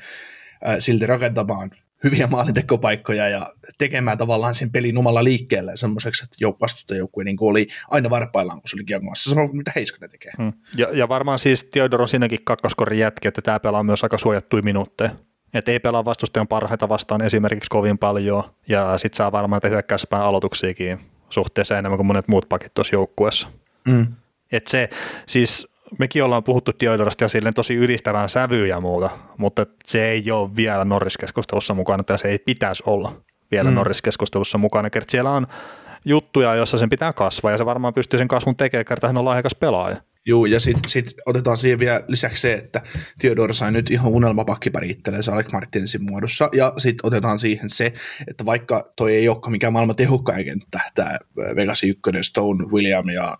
silti 0.80 1.06
rakentamaan 1.06 1.72
hyviä 2.04 2.28
maalintekopaikkoja 2.28 3.30
ja 3.30 3.54
tekemään 3.78 4.18
tavallaan 4.18 4.56
sen 4.56 4.72
pelin 4.72 4.98
omalla 4.98 5.24
liikkeellä 5.24 5.76
semmoiseksi, 5.76 6.24
että 6.24 6.46
jouk- 6.46 6.60
vastustajoukkue 6.62 7.24
niin 7.24 7.38
oli 7.40 7.68
aina 7.90 8.10
varpaillaan, 8.10 8.62
kun 8.62 8.70
se 8.70 8.76
oli 8.76 8.84
kiekkomaassa. 8.84 9.30
Sama 9.30 9.48
kuin 9.48 9.58
mitä 9.58 9.72
Heiskanen 9.76 10.10
tekee. 10.10 10.32
Hmm. 10.38 10.54
Ja, 10.78 10.88
ja, 10.92 11.10
varmaan 11.10 11.40
siis 11.40 11.64
Theodor 11.64 12.02
on 12.02 12.08
siinäkin 12.08 12.40
kakkoskorin 12.44 13.00
jätki, 13.00 13.28
että 13.28 13.42
tämä 13.42 13.60
pelaa 13.60 13.84
myös 13.84 14.04
aika 14.04 14.18
suojattuja 14.18 14.64
minuutteja. 14.64 15.10
Että 15.54 15.72
ei 15.72 15.80
pelaa 15.80 16.06
vastustajan 16.06 16.48
parhaita 16.48 16.90
vastaan 16.90 17.22
esimerkiksi 17.22 17.70
kovin 17.70 17.98
paljon, 17.98 18.44
ja 18.68 18.98
sitten 18.98 19.18
saa 19.18 19.32
varmaan 19.32 19.62
hyökkäyspään 19.70 20.24
aloituksiakin 20.24 21.00
suhteessa 21.30 21.78
enemmän 21.78 21.98
kuin 21.98 22.08
monet 22.08 22.28
muut 22.28 22.50
pakit 22.50 22.74
tuossa 22.74 22.96
joukkueessa. 22.96 23.48
Mm. 23.88 24.08
Että 24.52 24.72
se, 24.72 24.90
siis 25.26 25.68
mekin 25.98 26.24
ollaan 26.24 26.44
puhuttu 26.44 26.72
Diodorasta 26.80 27.24
ja 27.24 27.28
silleen 27.28 27.54
tosi 27.54 27.76
ylistävään 27.76 28.30
sävyyn 28.30 28.70
ja 28.70 28.82
muuta, 28.82 29.10
mutta 29.38 29.66
se 29.86 30.10
ei 30.10 30.32
ole 30.32 30.56
vielä 30.56 30.86
Norris-keskustelussa 30.86 31.74
mukana, 31.74 32.04
tai 32.04 32.20
se 32.20 32.28
ei 32.28 32.40
pitäisi 32.40 32.84
olla 32.86 33.22
vielä 33.52 33.70
mm. 33.70 33.76
Norris-keskustelussa 33.76 34.58
mukana, 34.58 34.90
kerta 34.90 35.12
siellä 35.12 35.32
on 35.32 35.48
juttuja, 36.06 36.56
joissa 36.56 36.78
sen 36.78 36.90
pitää 36.90 37.14
kasvaa, 37.14 37.52
ja 37.52 37.58
se 37.58 37.66
varmaan 37.66 37.94
pystyy 37.94 38.18
sen 38.18 38.28
kasvun 38.28 38.56
tekemään, 38.56 38.86
kerta 38.86 39.08
hän 39.08 39.18
on 39.18 39.26
lahjakas 39.26 39.56
pelaaja. 39.56 39.98
Juu, 40.26 40.46
ja 40.46 40.60
sitten 40.60 40.90
sit 40.90 41.14
otetaan 41.26 41.58
siihen 41.58 41.80
vielä 41.80 42.02
lisäksi 42.08 42.42
se, 42.42 42.54
että 42.54 42.82
Theodore 43.20 43.54
sai 43.54 43.72
nyt 43.72 43.92
ihan 43.92 44.12
unelmapakkipari 44.12 44.90
itselleen 44.90 45.24
Alec 45.34 45.52
Martinsin 45.52 46.04
muodossa, 46.04 46.50
ja 46.54 46.74
sitten 46.78 47.08
otetaan 47.08 47.40
siihen 47.40 47.70
se, 47.70 47.94
että 48.28 48.46
vaikka 48.46 48.92
toi 48.96 49.16
ei 49.16 49.30
olekaan 49.30 49.52
mikään 49.52 49.74
maailman 49.74 49.96
tehokkain 49.96 50.46
kenttä, 50.46 50.80
tämä 50.96 51.18
Vegas 51.56 51.84
1, 51.84 52.02
Stone, 52.22 52.66
William 52.66 53.10
ja 53.10 53.38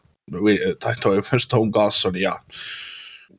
tai 0.80 0.94
toi 1.02 1.22
Stone 1.38 1.72
Carlson 1.72 2.22
ja 2.22 2.36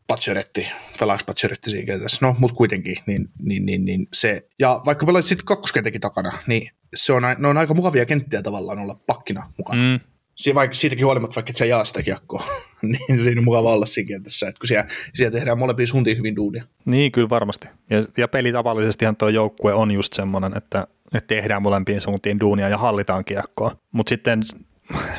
Pacioretti, 0.07 0.69
pelaaks 1.01 1.25
Pacioretti 1.25 1.71
siinä 1.71 1.87
kentässä, 1.87 2.27
no 2.27 2.37
mutta 2.39 2.57
kuitenkin, 2.57 2.97
niin, 3.07 3.29
niin, 3.43 3.67
niin, 3.67 3.85
niin, 3.85 4.09
se, 4.13 4.49
ja 4.59 4.81
vaikka 4.87 5.07
pelaisit 5.07 5.29
sitten 5.29 5.45
kakkoskentäkin 5.45 6.01
takana, 6.01 6.33
niin 6.47 6.71
se 6.95 7.13
on, 7.13 7.23
ne 7.39 7.49
on 7.49 7.59
aika 7.59 7.75
mukavia 7.75 8.07
kenttiä 8.07 8.43
tavallaan 8.43 8.79
olla 8.79 9.01
pakkina 9.07 9.53
mukana. 9.59 9.83
Mm. 9.83 10.01
Siinä 10.35 10.55
vaikka, 10.55 10.75
siitäkin 10.75 11.07
huolimatta, 11.07 11.35
vaikka 11.35 11.51
et 11.51 11.57
sä 11.57 11.65
jaa 11.65 11.85
sitä 11.85 12.03
kiekkoa, 12.03 12.45
niin 12.83 13.21
siinä 13.21 13.41
on 13.41 13.45
mukava 13.45 13.73
olla 13.73 13.87
siinä 13.87 14.09
kentässä, 14.09 14.49
että 14.49 14.59
kun 14.59 14.69
siellä, 14.69 14.87
siellä 15.15 15.39
tehdään 15.39 15.59
molempia 15.59 15.87
suuntiin 15.87 16.19
hyvin 16.19 16.37
duunia. 16.37 16.65
Niin, 16.85 17.13
kyllä 17.13 17.29
varmasti. 17.29 17.69
Ja, 17.91 18.05
ja 18.17 18.29
pelitavallisestihan 18.29 19.17
tuo 19.17 19.29
joukkue 19.29 19.75
on 19.75 19.91
just 19.91 20.13
semmoinen, 20.13 20.57
että, 20.57 20.87
että 21.15 21.35
tehdään 21.35 21.63
molempiin 21.63 22.01
suuntiin 22.01 22.41
duunia 22.41 22.69
ja 22.69 22.79
hallitaan 22.79 23.25
kiekkoa. 23.25 23.77
Mutta 23.93 24.11
sitten 24.11 24.43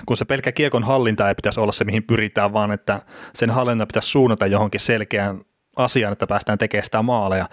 kun 0.05 0.17
se 0.17 0.25
pelkkä 0.25 0.51
kiekon 0.51 0.83
hallinta 0.83 1.29
ei 1.29 1.35
pitäisi 1.35 1.59
olla 1.59 1.71
se, 1.71 1.83
mihin 1.83 2.03
pyritään, 2.03 2.53
vaan 2.53 2.71
että 2.71 3.01
sen 3.33 3.49
hallinta 3.49 3.85
pitäisi 3.85 4.09
suunnata 4.09 4.47
johonkin 4.47 4.79
selkeään 4.79 5.39
asiaan, 5.75 6.13
että 6.13 6.27
päästään 6.27 6.57
tekemään 6.57 6.85
sitä 6.85 7.01
maaleja. 7.01 7.45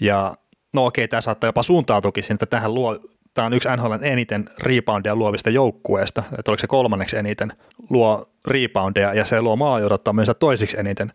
Ja 0.00 0.34
no 0.72 0.86
okei, 0.86 1.08
tämä 1.08 1.20
saattaa 1.20 1.48
jopa 1.48 1.62
suuntautukin 1.62 2.22
siihen, 2.22 2.34
että 2.34 2.46
tähän 2.46 2.74
luo, 2.74 2.98
tämä 3.34 3.46
on 3.46 3.52
yksi 3.52 3.68
NHLn 3.76 4.04
eniten 4.04 4.44
reboundia 4.58 5.16
luovista 5.16 5.50
joukkueista, 5.50 6.22
että 6.38 6.50
oliko 6.50 6.60
se 6.60 6.66
kolmanneksi 6.66 7.16
eniten, 7.16 7.52
luo 7.90 8.30
reboundia 8.46 9.14
ja 9.14 9.24
se 9.24 9.40
luo 9.42 9.56
maali 9.56 9.84
odottamista 9.84 10.34
toisiksi 10.34 10.80
eniten, 10.80 11.12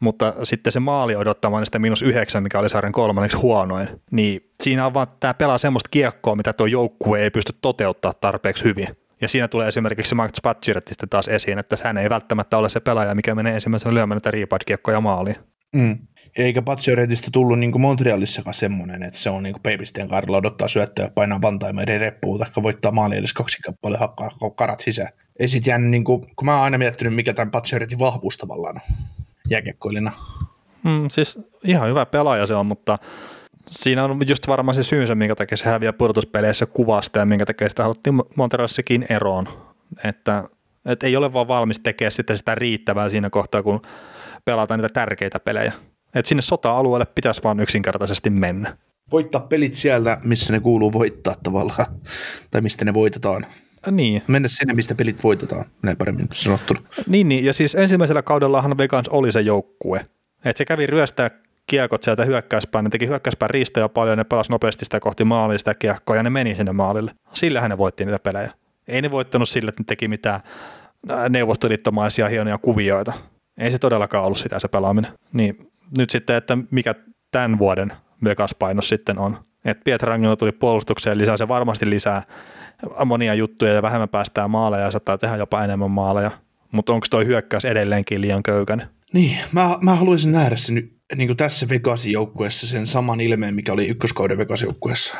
mutta 0.00 0.34
sitten 0.42 0.72
se 0.72 0.80
maali 0.80 1.16
odottamaan 1.16 1.66
sitä 1.66 1.78
miinus 1.78 2.02
yhdeksän, 2.02 2.42
mikä 2.42 2.58
oli 2.58 2.68
sarjan 2.68 2.92
kolmanneksi 2.92 3.36
huonoin, 3.36 3.88
niin 4.10 4.50
siinä 4.62 4.86
on 4.86 4.94
vaan, 4.94 5.06
tämä 5.20 5.34
pelaa 5.34 5.58
semmoista 5.58 5.88
kiekkoa, 5.90 6.36
mitä 6.36 6.52
tuo 6.52 6.66
joukkue 6.66 7.20
ei 7.20 7.30
pysty 7.30 7.52
toteuttaa 7.62 8.12
tarpeeksi 8.12 8.64
hyvin. 8.64 8.88
Ja 9.22 9.28
siinä 9.28 9.48
tulee 9.48 9.68
esimerkiksi 9.68 10.14
Mark 10.14 10.36
Spatcherettista 10.36 11.06
taas 11.06 11.28
esiin, 11.28 11.58
että 11.58 11.76
hän 11.84 11.98
ei 11.98 12.10
välttämättä 12.10 12.58
ole 12.58 12.68
se 12.68 12.80
pelaaja, 12.80 13.14
mikä 13.14 13.34
menee 13.34 13.54
ensimmäisenä 13.54 13.94
lyömään 13.94 14.16
näitä 14.16 14.30
rebound-kiekkoja 14.30 15.00
maaliin. 15.00 15.36
Mm. 15.72 15.98
Eikä 16.36 16.62
Pacioretista 16.62 17.30
tullut 17.32 17.58
niin 17.58 17.72
kuin 17.72 17.82
Montrealissakaan 17.82 18.54
semmoinen, 18.54 19.02
että 19.02 19.18
se 19.18 19.30
on 19.30 19.42
niin 19.42 19.54
Peipisteen 19.62 20.08
kaarella 20.08 20.36
odottaa 20.36 20.68
syöttöä, 20.68 21.10
painaa 21.14 21.42
vantaimeiden 21.42 22.00
reppuun, 22.00 22.38
tai 22.38 22.48
voittaa 22.62 22.92
maali 22.92 23.16
edes 23.16 23.32
kaksi 23.32 23.58
kappale 23.62 23.96
hakkaa 23.96 24.30
karat 24.56 24.80
sisään. 24.80 25.08
Ei 25.40 25.48
sit 25.48 25.66
jäänyt, 25.66 25.90
niin 25.90 26.04
kuin, 26.04 26.26
kun 26.36 26.46
mä 26.46 26.54
oon 26.54 26.64
aina 26.64 26.78
miettinyt, 26.78 27.14
mikä 27.14 27.34
tämän 27.34 27.50
Pacioretin 27.50 27.98
vahvuus 27.98 28.36
tavallaan 28.36 28.80
jääkiekkoilina. 29.48 30.12
Mm, 30.84 31.08
siis 31.10 31.38
ihan 31.64 31.88
hyvä 31.88 32.06
pelaaja 32.06 32.46
se 32.46 32.54
on, 32.54 32.66
mutta 32.66 32.98
siinä 33.72 34.04
on 34.04 34.18
just 34.26 34.48
varmaan 34.48 34.74
se 34.74 34.82
syynsä, 34.82 35.14
minkä 35.14 35.34
takia 35.34 35.56
se 35.56 35.64
häviää 35.64 35.92
pudotuspeleissä 35.92 36.66
kuvasta 36.66 37.18
ja 37.18 37.26
minkä 37.26 37.46
takia 37.46 37.68
sitä 37.68 37.82
haluttiin 37.82 38.22
Montrealsikin 38.36 39.06
eroon. 39.08 39.48
Että, 40.04 40.44
että 40.86 41.06
ei 41.06 41.16
ole 41.16 41.32
vaan 41.32 41.48
valmis 41.48 41.78
tekemään 41.78 42.12
sitten 42.12 42.38
sitä 42.38 42.54
riittävää 42.54 43.08
siinä 43.08 43.30
kohtaa, 43.30 43.62
kun 43.62 43.82
pelataan 44.44 44.80
niitä 44.80 44.92
tärkeitä 44.94 45.40
pelejä. 45.40 45.72
Että 46.14 46.28
sinne 46.28 46.42
sota-alueelle 46.42 47.06
pitäisi 47.06 47.42
vaan 47.44 47.60
yksinkertaisesti 47.60 48.30
mennä. 48.30 48.76
Voittaa 49.12 49.40
pelit 49.40 49.74
siellä, 49.74 50.18
missä 50.24 50.52
ne 50.52 50.60
kuuluu 50.60 50.92
voittaa 50.92 51.34
tavallaan, 51.42 51.86
tai 52.50 52.60
mistä 52.60 52.84
ne 52.84 52.94
voitetaan. 52.94 53.46
Niin. 53.90 54.22
Mennä 54.26 54.48
sinne, 54.48 54.74
mistä 54.74 54.94
pelit 54.94 55.24
voitetaan, 55.24 55.64
näin 55.82 55.96
paremmin 55.96 56.28
sanottuna. 56.34 56.80
Niin, 57.06 57.28
niin, 57.28 57.44
ja 57.44 57.52
siis 57.52 57.74
ensimmäisellä 57.74 58.22
kaudellahan 58.22 58.78
Vegans 58.78 59.08
oli 59.08 59.32
se 59.32 59.40
joukkue. 59.40 60.00
Että 60.44 60.58
se 60.58 60.64
kävi 60.64 60.86
ryöstää 60.86 61.30
kiekot 61.72 62.02
sieltä 62.02 62.24
hyökkäyspäin, 62.24 62.84
ne 62.84 62.90
teki 62.90 63.08
hyökkäyspäin 63.08 63.50
ristoja 63.50 63.88
paljon, 63.88 64.18
ne 64.18 64.24
pelasi 64.24 64.50
nopeasti 64.50 64.84
sitä 64.84 65.00
kohti 65.00 65.24
maalia 65.24 65.58
sitä 65.58 65.74
kiekkoa 65.74 66.16
ja 66.16 66.22
ne 66.22 66.30
meni 66.30 66.54
sinne 66.54 66.72
maalille. 66.72 67.12
Sillähän 67.32 67.70
ne 67.70 67.78
voitti 67.78 68.04
niitä 68.04 68.18
pelejä. 68.18 68.50
Ei 68.88 69.02
ne 69.02 69.10
voittanut 69.10 69.48
sillä, 69.48 69.68
että 69.68 69.80
ne 69.80 69.84
teki 69.84 70.08
mitään 70.08 70.40
neuvostoliittomaisia 71.28 72.28
hienoja 72.28 72.58
kuvioita. 72.58 73.12
Ei 73.58 73.70
se 73.70 73.78
todellakaan 73.78 74.24
ollut 74.24 74.38
sitä 74.38 74.58
se 74.58 74.68
pelaaminen. 74.68 75.12
Niin 75.32 75.70
nyt 75.98 76.10
sitten, 76.10 76.36
että 76.36 76.58
mikä 76.70 76.94
tämän 77.30 77.58
vuoden 77.58 77.92
Vegas-painos 78.24 78.88
sitten 78.88 79.18
on. 79.18 79.36
Että 79.64 79.84
Pietrangelo 79.84 80.36
tuli 80.36 80.52
puolustukseen 80.52 81.18
lisää, 81.18 81.36
se 81.36 81.48
varmasti 81.48 81.90
lisää 81.90 82.22
monia 83.04 83.34
juttuja 83.34 83.72
ja 83.72 83.82
vähemmän 83.82 84.08
päästään 84.08 84.50
maaleja 84.50 84.84
ja 84.84 84.90
saattaa 84.90 85.18
tehdä 85.18 85.36
jopa 85.36 85.64
enemmän 85.64 85.90
maaleja. 85.90 86.30
Mutta 86.72 86.92
onko 86.92 87.06
toi 87.10 87.26
hyökkäys 87.26 87.64
edelleenkin 87.64 88.20
liian 88.20 88.42
köykäinen? 88.42 88.86
Niin, 89.12 89.38
mä, 89.52 89.78
mä 89.82 89.94
haluaisin 89.94 90.32
nähdä 90.32 90.56
sen 90.56 90.90
niin 91.16 91.28
kuin 91.28 91.36
tässä 91.36 91.68
Vegasin 91.68 92.12
joukkueessa 92.12 92.66
sen 92.66 92.86
saman 92.86 93.20
ilmeen, 93.20 93.54
mikä 93.54 93.72
oli 93.72 93.88
ykköskauden 93.88 94.38
Vegasin 94.38 94.66
joukkueessa. 94.66 95.14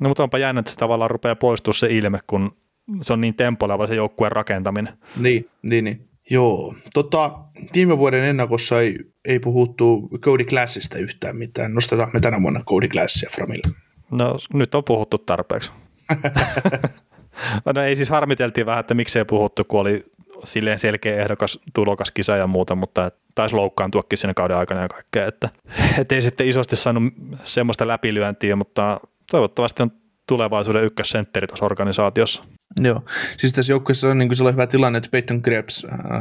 No 0.00 0.08
mutta 0.08 0.22
onpa 0.22 0.38
jännä, 0.38 0.58
että 0.58 0.70
se 0.70 0.76
tavallaan 0.76 1.10
rupeaa 1.10 1.36
poistua 1.36 1.72
se 1.72 1.86
ilme, 1.90 2.18
kun 2.26 2.56
se 3.00 3.12
on 3.12 3.20
niin 3.20 3.34
tempoileva 3.34 3.86
se 3.86 3.94
joukkueen 3.94 4.32
rakentaminen. 4.32 4.98
Niin, 5.16 5.48
niin, 5.62 5.84
niin. 5.84 6.08
Joo. 6.30 6.74
Tota, 6.94 7.38
viime 7.74 7.98
vuoden 7.98 8.24
ennakossa 8.24 8.80
ei, 8.80 8.98
ei 9.24 9.38
puhuttu 9.38 10.08
Cody 10.20 10.44
Classista 10.44 10.98
yhtään 10.98 11.36
mitään. 11.36 11.74
Nostetaan 11.74 12.10
me 12.12 12.20
tänä 12.20 12.42
vuonna 12.42 12.60
Cody 12.64 12.88
Classia 12.88 13.30
Framille. 13.32 13.74
No 14.10 14.38
nyt 14.52 14.74
on 14.74 14.84
puhuttu 14.84 15.18
tarpeeksi. 15.18 15.72
no 17.74 17.82
ei 17.82 17.96
siis 17.96 18.10
harmiteltiin 18.10 18.66
vähän, 18.66 18.80
että 18.80 18.94
miksei 18.94 19.24
puhuttu, 19.24 19.64
kun 19.64 19.80
oli 19.80 20.04
silleen 20.44 20.78
selkeä 20.78 21.22
ehdokas 21.22 21.58
tulokas 21.74 22.10
kisa 22.10 22.36
ja 22.36 22.46
muuta, 22.46 22.74
mutta 22.74 23.10
taisi 23.34 23.56
loukkaantuakin 23.56 24.18
siinä 24.18 24.34
kauden 24.34 24.56
aikana 24.56 24.82
ja 24.82 24.88
kaikkea, 24.88 25.26
että 25.26 25.48
et 26.00 26.12
ei 26.12 26.22
sitten 26.22 26.48
isosti 26.48 26.76
saanut 26.76 27.02
semmoista 27.44 27.88
läpilyöntiä, 27.88 28.56
mutta 28.56 29.00
toivottavasti 29.30 29.82
on 29.82 29.90
tulevaisuuden 30.26 30.84
ykkössentteri 30.84 31.46
tuossa 31.46 31.64
organisaatiossa. 31.64 32.42
Joo, 32.80 33.00
siis 33.38 33.52
tässä 33.52 33.72
joukkueessa 33.72 34.08
on 34.08 34.18
niin 34.18 34.30
hyvä 34.52 34.66
tilanne, 34.66 34.96
että 34.96 35.10
Peyton 35.10 35.42
Krebs 35.42 35.86
ää, 36.10 36.20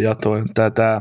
ja 0.00 0.14
tämä 0.74 1.00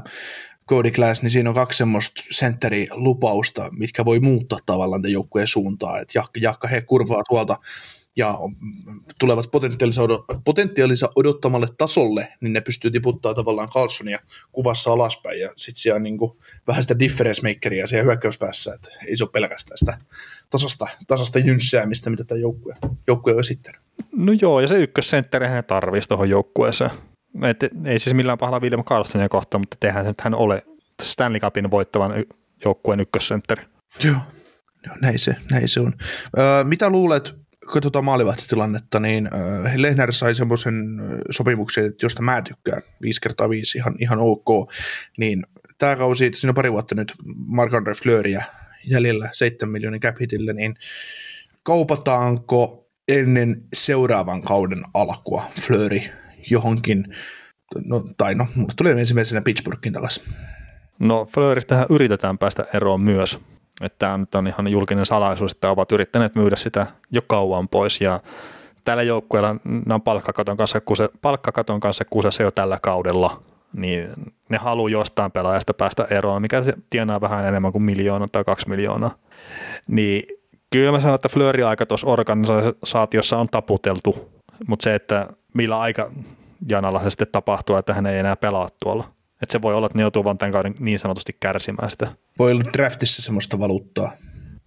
Cody 0.70 0.92
Glass, 0.92 1.22
niin 1.22 1.32
siinä 1.32 1.50
on 1.50 1.56
kaksi 1.56 1.78
semmoista 1.78 2.24
sentterilupausta, 2.32 3.70
mitkä 3.78 4.06
voi 4.06 4.20
muuttaa 4.20 4.60
tavallaan 4.66 5.02
tämän 5.02 5.14
joukkueen 5.14 5.48
suuntaa, 5.48 6.00
että 6.00 6.20
Jakka 6.42 6.68
he 6.68 6.82
kurvaa 6.82 7.24
tuolta 7.30 7.58
ja 8.16 8.38
tulevat 9.20 9.50
potentiaalissa 10.46 11.10
odottamalle 11.16 11.68
tasolle, 11.78 12.34
niin 12.42 12.54
ne 12.54 12.62
pystyy 12.62 12.92
tiputtaa 12.92 13.34
tavallaan 13.34 13.70
Carlsonia 13.70 14.20
kuvassa 14.52 14.92
alaspäin 14.92 15.40
ja 15.40 15.50
sitten 15.56 15.82
siellä 15.82 15.96
on 15.96 16.04
niin 16.04 16.18
kuin 16.18 16.32
vähän 16.68 16.84
sitä 16.84 17.00
difference 17.00 17.50
makeria 17.50 17.88
siellä 17.88 18.04
hyökkäyspäässä, 18.04 18.74
että 18.74 18.90
ei 19.08 19.18
se 19.18 19.24
ole 19.24 19.32
pelkästään 19.32 19.78
sitä 19.78 19.98
tasasta, 20.50 20.88
tasasta 21.08 21.40
jynssäämistä, 21.40 22.10
mitä 22.10 22.24
tämä 22.24 22.40
joukkue, 22.40 22.76
joukkue 23.08 23.34
on 23.34 23.40
esittänyt. 23.40 23.82
No 24.16 24.34
joo, 24.42 24.60
ja 24.60 24.68
se 24.68 24.78
ykkössentteri 24.78 25.48
hän 25.48 25.64
tarvitsisi 25.64 26.10
tuohon 26.10 26.30
joukkueeseen. 26.30 26.92
Et, 27.50 27.64
ei 27.86 28.00
siis 28.00 28.14
millään 28.14 28.38
pahalla 28.38 28.60
William 28.60 28.84
Carlsonia 28.84 29.30
kohtaan, 29.30 29.62
mutta 29.62 29.78
tehdään 29.80 30.08
että 30.08 30.24
hän 30.24 30.36
ole 30.36 30.64
Stanley 31.04 31.40
Cupin 31.40 31.72
voittavan 31.72 32.14
joukkueen 32.66 33.00
ykkössentteri. 33.00 33.64
Joo, 34.04 34.18
joo 34.86 34.96
näin, 35.02 35.20
se, 35.20 35.36
näin 35.52 35.70
se 35.70 35.80
on. 35.80 35.94
Öö, 36.40 36.64
mitä 36.64 36.90
luulet, 36.90 37.36
katsotaan 37.74 38.06
maalivahtitilannetta, 38.06 39.00
niin 39.00 39.30
Lehner 39.76 40.12
sai 40.12 40.36
semmoisen 40.36 40.76
sopimuksen, 41.32 41.94
josta 42.04 42.22
mä 42.22 42.42
tykkään, 42.42 42.82
5 43.02 43.22
kertaa 43.22 43.50
5 43.50 43.78
ihan, 43.78 43.96
ihan 44.00 44.20
ok, 44.20 44.72
niin 45.18 45.44
tämä 45.78 45.96
kausi, 45.96 46.32
siinä 46.34 46.52
on 46.52 46.56
pari 46.56 46.72
vuotta 46.72 46.96
nyt 46.96 47.14
Mark-Andre 47.48 47.94
Fleuria 48.04 48.44
jäljellä 48.88 49.30
7 49.34 49.72
miljoonin 49.72 50.02
cap 50.02 50.16
hitille, 50.22 50.54
niin 50.54 50.76
kaupataanko 51.64 52.88
ennen 53.08 53.62
seuraavan 53.74 54.42
kauden 54.42 54.84
alkua 54.94 55.46
Fleury 55.62 56.00
johonkin, 56.50 57.16
no, 57.86 58.04
tai 58.18 58.36
no, 58.36 58.46
tulee 58.78 59.00
ensimmäisenä 59.00 59.42
Pittsburghin 59.42 59.94
takaisin. 59.94 60.24
No 61.00 61.28
Fleuristähän 61.34 61.86
yritetään 61.90 62.38
päästä 62.38 62.66
eroon 62.74 63.02
myös, 63.02 63.40
että 63.82 64.00
tämä 64.00 64.18
nyt 64.18 64.36
on 64.36 64.48
ihan 64.48 64.68
julkinen 64.68 65.06
salaisuus, 65.06 65.52
että 65.52 65.70
ovat 65.70 65.92
yrittäneet 65.92 66.36
myydä 66.36 66.56
sitä 66.56 66.88
jo 67.12 67.22
kauan 67.28 67.68
pois 67.68 68.02
ja 68.02 68.20
tällä 68.84 69.04
joukkueella 69.04 69.56
nämä 69.64 69.96
on 69.96 70.02
palkkakaton 70.02 70.58
kanssa, 70.58 70.82
kuse, 70.82 71.10
palkkakaton 71.22 71.80
kanssa 71.80 72.06
kusessa 72.10 72.44
jo 72.44 72.52
tällä 72.52 72.80
kaudella, 72.82 73.44
niin 73.74 74.10
ne 74.50 74.58
haluaa 74.58 74.90
jostain 74.90 75.32
pelaajasta 75.32 75.74
päästä 75.74 76.08
eroon, 76.10 76.42
mikä 76.42 76.64
se 76.64 76.74
tienaa 76.90 77.22
vähän 77.22 77.46
enemmän 77.46 77.72
kuin 77.72 77.84
miljoona 77.84 78.26
tai 78.32 78.44
kaksi 78.44 78.70
miljoonaa. 78.70 79.12
Niin 79.88 80.24
kyllä 80.70 80.92
mä 80.92 81.00
sanon, 81.00 81.16
että 81.16 81.30
Flööri-aika 81.30 81.86
tuossa 81.86 82.08
organisaatiossa 82.08 83.38
on 83.38 83.48
taputeltu, 83.50 84.32
mutta 84.68 84.84
se, 84.84 84.96
että 84.96 85.28
millä 85.54 85.80
aika 85.80 86.12
janalla 86.70 87.04
se 87.04 87.10
sitten 87.10 87.28
tapahtuu, 87.32 87.76
että 87.76 87.94
hän 87.94 88.06
ei 88.06 88.20
enää 88.20 88.36
pelaa 88.36 88.70
tuolla. 88.84 89.04
Että 89.42 89.52
se 89.52 89.62
voi 89.62 89.76
olla, 89.76 89.86
että 89.86 89.98
ne 89.98 90.02
joutuu 90.02 90.24
vaan 90.24 90.38
tämän 90.38 90.52
kauden 90.52 90.76
niin 90.80 91.00
sanotusti 91.00 91.38
kärsimään 91.40 91.90
sitä. 91.90 92.08
Voi 92.40 92.52
olla 92.52 92.64
draftissa 92.74 93.22
semmoista 93.22 93.60
valuuttaa. 93.60 94.12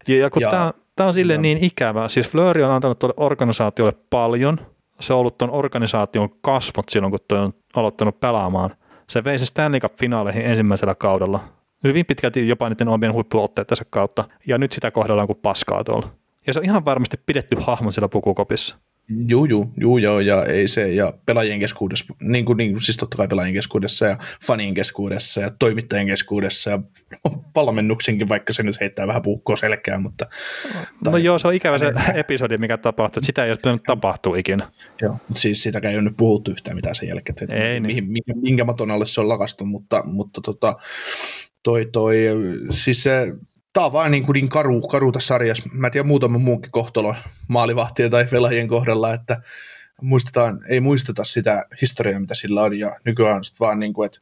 Ja, 0.09 0.17
ja 0.17 0.31
kun 0.31 0.43
ja, 0.43 0.75
tämä 0.97 1.07
on 1.09 1.15
silleen 1.15 1.39
ja. 1.39 1.43
niin 1.43 1.59
ikävä. 1.65 2.09
Siis 2.09 2.29
Fleury 2.29 2.63
on 2.63 2.71
antanut 2.71 2.99
tuolle 2.99 3.15
organisaatiolle 3.17 3.93
paljon. 4.11 4.61
Se 5.01 5.13
on 5.13 5.19
ollut 5.19 5.39
tuon 5.39 5.51
organisaation 5.51 6.31
kasvot 6.41 6.89
silloin, 6.89 7.11
kun 7.11 7.19
toi 7.29 7.39
on 7.39 7.55
aloittanut 7.75 8.21
pelaamaan. 8.21 8.71
Se 9.11 9.25
vei 9.25 9.39
se 9.39 9.47
Stanley 9.47 9.81
Cup-finaaleihin 9.81 10.47
ensimmäisellä 10.47 10.95
kaudella. 10.95 11.41
Hyvin 11.85 12.07
pitkälti 12.07 12.49
jopa 12.49 12.69
niiden 12.69 12.89
omien 12.89 13.13
huippuotteidensa 13.13 13.85
kautta. 13.91 14.25
Ja 14.47 14.59
nyt 14.59 14.73
sitä 14.73 14.91
kohdellaan 14.91 15.27
kuin 15.27 15.39
paskaa 15.43 15.85
tuolla. 15.85 16.09
Ja 16.47 16.53
se 16.53 16.59
on 16.59 16.65
ihan 16.65 16.85
varmasti 16.85 17.17
pidetty 17.27 17.57
hahmo 17.61 17.91
siellä 17.91 18.09
pukukopissa. 18.09 18.77
Juu, 19.11 19.45
juu, 19.45 19.73
juu, 19.77 19.99
joo, 19.99 20.21
ja 20.21 20.45
ei 20.45 20.69
se, 20.69 20.93
ja 20.93 21.15
pelaajien 21.27 21.61
keskuudessa, 21.61 22.15
niin 22.23 22.45
kuin, 22.45 22.57
niin 22.57 22.73
kuin, 22.73 22.83
siis 22.83 22.97
totta 22.97 23.17
kai 23.17 23.29
pelaajien 23.29 23.55
keskuudessa 23.55 24.07
ja 24.07 24.17
fanien 24.47 24.75
keskuudessa 24.75 25.41
ja 25.41 25.51
toimittajien 25.59 26.07
keskuudessa 26.07 26.71
ja 26.71 26.79
valmennuksenkin, 27.57 28.29
vaikka 28.29 28.53
se 28.53 28.63
nyt 28.63 28.81
heittää 28.81 29.07
vähän 29.07 29.23
puukkoa 29.23 29.57
selkään, 29.57 30.03
mutta... 30.03 30.27
No 31.05 31.11
tai, 31.11 31.25
joo, 31.25 31.39
se 31.39 31.49
on 31.49 31.55
ikävä 31.55 31.79
se 31.79 31.93
episodi, 32.15 32.59
mikä 32.59 32.77
tapahtuu, 32.77 33.21
että 33.21 33.27
sitä 33.27 33.45
ei 33.45 33.51
olisi 33.51 33.61
pitänyt 33.61 33.83
tapahtua 33.87 34.37
ikinä. 34.37 34.69
Joo, 35.03 35.13
mutta 35.13 35.41
siis 35.41 35.63
sitäkään 35.63 35.93
ei 35.93 35.99
ole 35.99 36.05
nyt 36.05 36.17
puhuttu 36.17 36.51
yhtään 36.51 36.77
mitään 36.77 36.95
sen 36.95 37.09
jälkeen, 37.09 37.37
että 37.43 37.55
ei, 37.55 37.81
mihin, 37.81 38.05
niin. 38.05 38.13
minkä, 38.13 38.33
minkä 38.35 38.65
maton 38.65 38.91
alle 38.91 39.07
se 39.07 39.21
on 39.21 39.29
lakastu, 39.29 39.65
mutta, 39.65 40.03
mutta 40.05 40.41
tota, 40.41 40.77
toi, 41.63 41.87
toi, 41.93 42.17
siis 42.71 43.03
se 43.03 43.33
tämä 43.79 43.87
on 43.87 43.93
vaan 43.93 44.11
niin, 44.11 44.25
kuin 44.27 44.35
niin 44.35 44.49
karu, 44.49 44.81
karu 44.81 45.13
tässä 45.13 45.27
sarjassa. 45.27 45.69
Mä 45.73 45.87
en 45.87 45.91
tiedä 45.91 46.07
muutaman 46.07 46.41
muunkin 46.41 46.71
kohtalon 46.71 47.17
maalivahtien 47.49 48.11
tai 48.11 48.27
pelaajien 48.31 48.69
kohdalla, 48.69 49.15
että 49.15 49.41
muistetaan, 50.03 50.61
ei 50.69 50.81
muisteta 50.81 51.25
sitä 51.25 51.67
historiaa, 51.81 52.21
mitä 52.21 52.35
sillä 52.35 52.63
on, 52.63 52.79
ja 52.79 52.97
nykyään 53.05 53.37
on 53.37 53.43
vaan 53.61 53.81
niin 53.81 53.93
kuin, 53.93 54.07
että 54.07 54.19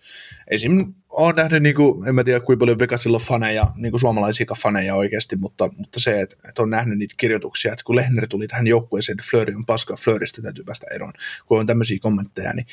esim. 0.49 0.95
olen 1.09 1.37
nähnyt, 1.37 1.63
niin 1.63 1.75
kuin, 1.75 2.09
en 2.09 2.15
mä 2.15 2.25
tiedä 2.25 2.41
kuinka 2.41 2.61
paljon 2.61 2.79
Vegasilla 2.79 3.17
on 3.17 3.23
faneja, 3.23 3.67
niin 3.77 3.93
kuin 3.93 4.01
suomalaisia 4.01 4.47
faneja 4.63 4.95
oikeasti, 4.95 5.37
mutta, 5.37 5.69
mutta 5.79 6.01
se, 6.01 6.21
että, 6.21 6.37
että 6.49 6.63
on 6.63 6.71
nähnyt 6.71 6.99
niitä 6.99 7.15
kirjoituksia, 7.17 7.73
että 7.73 7.85
kun 7.85 7.97
Lehner 7.97 8.27
tuli 8.29 8.49
tähän 8.49 8.67
joukkueeseen, 8.67 9.19
Flööri 9.31 9.55
on 9.55 9.67
paska, 9.67 9.97
Flööristä 9.97 10.43
täytyy 10.43 10.65
päästä 10.65 10.87
eroon, 10.95 11.13
kun 11.47 11.61
on 11.61 11.67
tämmöisiä 11.67 11.99
kommentteja, 12.01 12.53
niin 12.53 12.67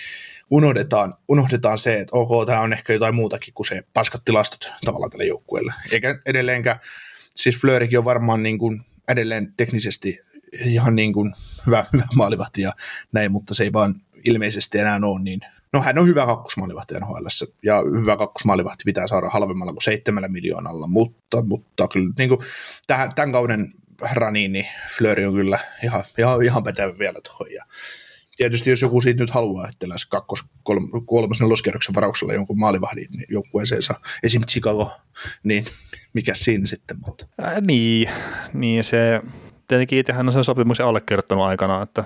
unohdetaan, 0.50 1.14
unohdetaan 1.28 1.78
se, 1.78 2.00
että 2.00 2.16
ok, 2.16 2.46
tämä 2.46 2.62
on 2.62 2.74
ehkä 2.74 2.94
jotain 2.94 3.16
muutakin 3.16 3.54
kuin 3.54 3.68
se 3.68 3.84
paskat 3.94 4.26
tilastot 4.26 4.72
tavallaan 4.86 5.12
tälle 5.12 5.26
joukkueelle. 5.26 5.74
Eikä 5.92 6.20
edelleenkään, 6.26 6.80
siis 7.36 7.62
Flöörikin 7.62 8.00
on 8.00 8.06
varmaan 8.06 8.44
niin 8.44 8.58
kuin 8.58 8.82
edelleen 9.08 9.54
teknisesti 9.58 10.20
ihan 10.66 10.96
niin 10.96 11.14
kuin 11.14 11.34
hyvä, 11.66 11.86
hyvä 11.94 12.08
maalivahti 12.16 12.62
ja 12.62 12.74
näin, 13.14 13.32
mutta 13.32 13.54
se 13.54 13.64
ei 13.64 13.74
vaan 13.74 13.96
ilmeisesti 14.26 14.80
enää 14.80 15.00
ole 15.04 15.24
niin. 15.24 15.40
No 15.74 15.82
hän 15.82 16.00
on 16.00 16.08
hyvä 16.08 16.26
kakkosmaalivahti 16.26 16.94
NHL 16.94 17.26
ja 17.64 17.84
hyvä 18.02 18.18
kakkosmaalivahti 18.18 18.82
pitää 18.86 19.08
saada 19.08 19.30
halvemmalla 19.30 19.74
kuin 19.74 19.84
seitsemällä 19.84 20.28
miljoonalla, 20.28 20.88
mutta, 20.88 21.42
mutta 21.42 21.88
kyllä 21.88 22.14
niin 22.18 22.30
kuin 22.30 22.40
tähän, 22.88 23.10
tämän 23.16 23.32
kauden 23.32 23.74
raniin, 24.14 24.54
niin 24.54 24.68
Flööri 24.98 25.26
on 25.26 25.34
kyllä 25.34 25.60
ihan, 25.84 26.04
ihan, 26.18 26.44
ihan 26.44 26.64
pätevä 26.64 27.00
vielä 27.00 27.20
tuohon. 27.24 27.52
Ja 27.52 27.66
tietysti 28.36 28.70
jos 28.70 28.82
joku 28.82 29.02
siitä 29.02 29.24
nyt 29.24 29.30
haluaa, 29.30 29.68
että 29.68 29.88
kakkos, 30.10 30.44
kolmas, 30.64 30.90
kolmas 31.06 31.40
varauksella 31.96 32.34
jonkun 32.34 32.60
maalivahdin 32.60 33.08
niin 33.12 33.26
joukkueeseensa, 33.30 33.94
esim. 34.24 34.42
Chicago, 34.52 34.92
niin 35.44 35.66
mikä 36.14 36.34
siinä 36.36 36.66
sitten? 36.66 36.98
Mutta. 37.06 37.28
Äh, 37.44 37.62
niin, 37.62 38.10
niin 38.54 38.84
se, 38.84 39.22
tietenkin 39.68 40.00
itsehän 40.00 40.28
on 40.28 40.34
sen 40.34 40.44
sopimuksen 40.44 40.86
allekirjoittanut 40.86 41.46
aikana, 41.46 41.82
että 41.82 42.04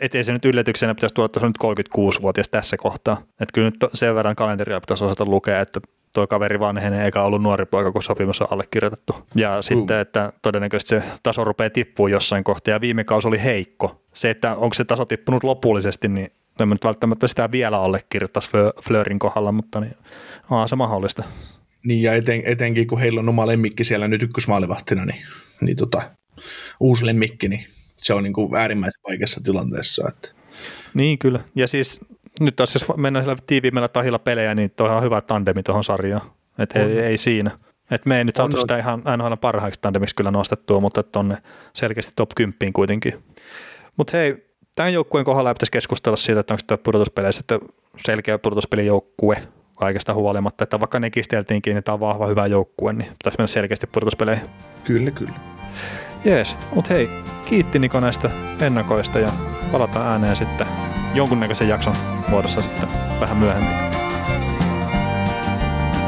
et 0.00 0.14
ei 0.14 0.24
se 0.24 0.32
nyt 0.32 0.44
yllätyksenä 0.44 0.94
pitäisi 0.94 1.14
tulla, 1.14 1.26
että 1.26 1.40
se 1.40 1.46
on 1.46 1.52
nyt 1.62 1.78
36-vuotias 2.18 2.48
tässä 2.48 2.76
kohtaa. 2.76 3.16
Että 3.16 3.52
kyllä 3.54 3.70
nyt 3.70 3.90
sen 3.94 4.14
verran 4.14 4.36
kalenteria 4.36 4.80
pitäisi 4.80 5.04
osata 5.04 5.24
lukea, 5.24 5.60
että 5.60 5.80
tuo 6.14 6.26
kaveri 6.26 6.60
vanhenee 6.60 7.04
eikä 7.04 7.22
ollut 7.22 7.42
nuori 7.42 7.66
poika, 7.66 7.92
kun 7.92 8.02
sopimus 8.02 8.40
on 8.40 8.48
allekirjoitettu. 8.50 9.14
Ja 9.34 9.56
mm. 9.56 9.62
sitten, 9.62 9.98
että 9.98 10.32
todennäköisesti 10.42 10.88
se 10.88 11.02
taso 11.22 11.44
rupeaa 11.44 11.70
tippua 11.70 12.08
jossain 12.08 12.44
kohtaa, 12.44 12.72
ja 12.72 12.80
viime 12.80 13.04
kausi 13.04 13.28
oli 13.28 13.42
heikko. 13.44 14.02
Se, 14.14 14.30
että 14.30 14.56
onko 14.56 14.74
se 14.74 14.84
taso 14.84 15.04
tippunut 15.04 15.44
lopullisesti, 15.44 16.08
niin 16.08 16.32
en 16.60 16.68
nyt 16.68 16.84
välttämättä 16.84 17.26
sitä 17.26 17.50
vielä 17.52 17.80
allekirjoittaisi 17.80 18.50
Flörin 18.82 19.18
kohdalla, 19.18 19.52
mutta 19.52 19.80
niin, 19.80 19.96
on 20.50 20.68
se 20.68 20.76
mahdollista. 20.76 21.22
Niin, 21.84 22.02
ja 22.02 22.14
eten, 22.14 22.42
etenkin 22.44 22.86
kun 22.86 23.00
heillä 23.00 23.20
on 23.20 23.28
oma 23.28 23.46
lemmikki 23.46 23.84
siellä 23.84 24.08
nyt 24.08 24.22
ykkösmaalivahtina, 24.22 25.04
niin, 25.04 25.22
niin 25.60 25.76
tota, 25.76 26.02
uusi 26.80 27.06
lemmikki, 27.06 27.48
niin 27.48 27.66
se 27.98 28.14
on 28.14 28.22
niin 28.22 28.32
kuin 28.32 28.54
äärimmäisen 28.54 29.00
vaikeassa 29.08 29.40
tilanteessa. 29.44 30.08
Että. 30.08 30.28
Niin 30.94 31.18
kyllä, 31.18 31.40
ja 31.54 31.68
siis 31.68 32.00
nyt 32.40 32.56
taas 32.56 32.74
jos 32.74 32.86
mennään 32.96 33.24
sillä 33.24 33.36
tiiviimmällä 33.46 33.88
tahilla 33.88 34.18
pelejä, 34.18 34.54
niin 34.54 34.70
tuo 34.70 34.88
on 34.88 35.02
hyvä 35.02 35.20
tandemi 35.20 35.62
tuohon 35.62 35.84
sarjaan. 35.84 36.30
Et 36.58 36.76
ei, 36.76 36.98
ei, 36.98 37.18
siinä. 37.18 37.50
Et 37.90 38.06
me 38.06 38.18
ei 38.18 38.24
nyt 38.24 38.36
saatu 38.36 38.56
sitä 38.56 38.78
ihan 38.78 39.02
NHL 39.16 39.34
parhaaksi 39.40 39.80
tandemiksi 39.80 40.14
kyllä 40.14 40.30
nostettua, 40.30 40.80
mutta 40.80 41.02
tuonne 41.02 41.36
selkeästi 41.74 42.12
top 42.16 42.30
10 42.34 42.72
kuitenkin. 42.72 43.24
Mutta 43.96 44.16
hei, 44.16 44.46
tämän 44.74 44.92
joukkueen 44.92 45.24
kohdalla 45.24 45.54
pitäisi 45.54 45.72
keskustella 45.72 46.16
siitä, 46.16 46.40
että 46.40 46.54
onko 46.54 46.62
tämä 46.66 46.78
pudotuspeleissä 46.78 47.38
sitten 47.38 47.60
selkeä 48.06 48.38
pudotuspelijoukkue 48.38 49.36
kaikesta 49.74 50.14
huolimatta, 50.14 50.64
että 50.64 50.80
vaikka 50.80 51.00
ne 51.00 51.10
kisteltiinkin, 51.10 51.74
niin 51.74 51.84
tämä 51.84 51.94
on 51.94 52.00
vahva 52.00 52.26
hyvä 52.26 52.46
joukkue, 52.46 52.92
niin 52.92 53.08
pitäisi 53.08 53.38
mennä 53.38 53.46
selkeästi 53.46 53.86
pudotuspeleihin. 53.86 54.48
Kyllä, 54.84 55.10
kyllä. 55.10 55.34
Jees, 56.24 56.56
mutta 56.74 56.94
hei, 56.94 57.10
kiitti 57.44 57.78
Niko 57.78 58.00
näistä 58.00 58.30
ennakoista 58.60 59.18
ja 59.18 59.32
palataan 59.72 60.06
ääneen 60.06 60.36
sitten 60.36 60.66
jonkunnäköisen 61.14 61.68
jakson 61.68 61.94
muodossa 62.28 62.60
sitten 62.60 62.88
vähän 63.20 63.36
myöhemmin. 63.36 63.96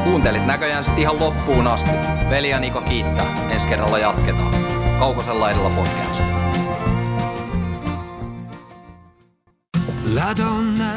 Kuuntelit 0.03 0.45
näköjään 0.45 0.83
sitten 0.83 1.01
ihan 1.01 1.19
loppuun 1.19 1.67
asti. 1.67 1.91
Veli 2.29 2.49
ja 2.49 2.59
Niko 2.59 2.81
kiittää. 2.81 3.49
Ensi 3.49 3.67
kerralla 3.67 3.99
jatketaan. 3.99 4.55
Kaukosella 4.99 5.39
laidalla 5.39 5.69
podcast. 5.69 6.23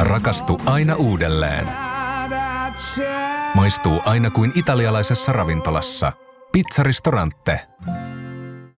Rakastu 0.01 0.61
aina 0.67 0.95
uudelleen. 0.95 1.69
Maistuu 3.55 4.03
aina 4.05 4.31
kuin 4.31 4.53
italialaisessa 4.55 5.33
ravintolassa. 5.33 6.13
Pizzaristorante. 6.53 7.61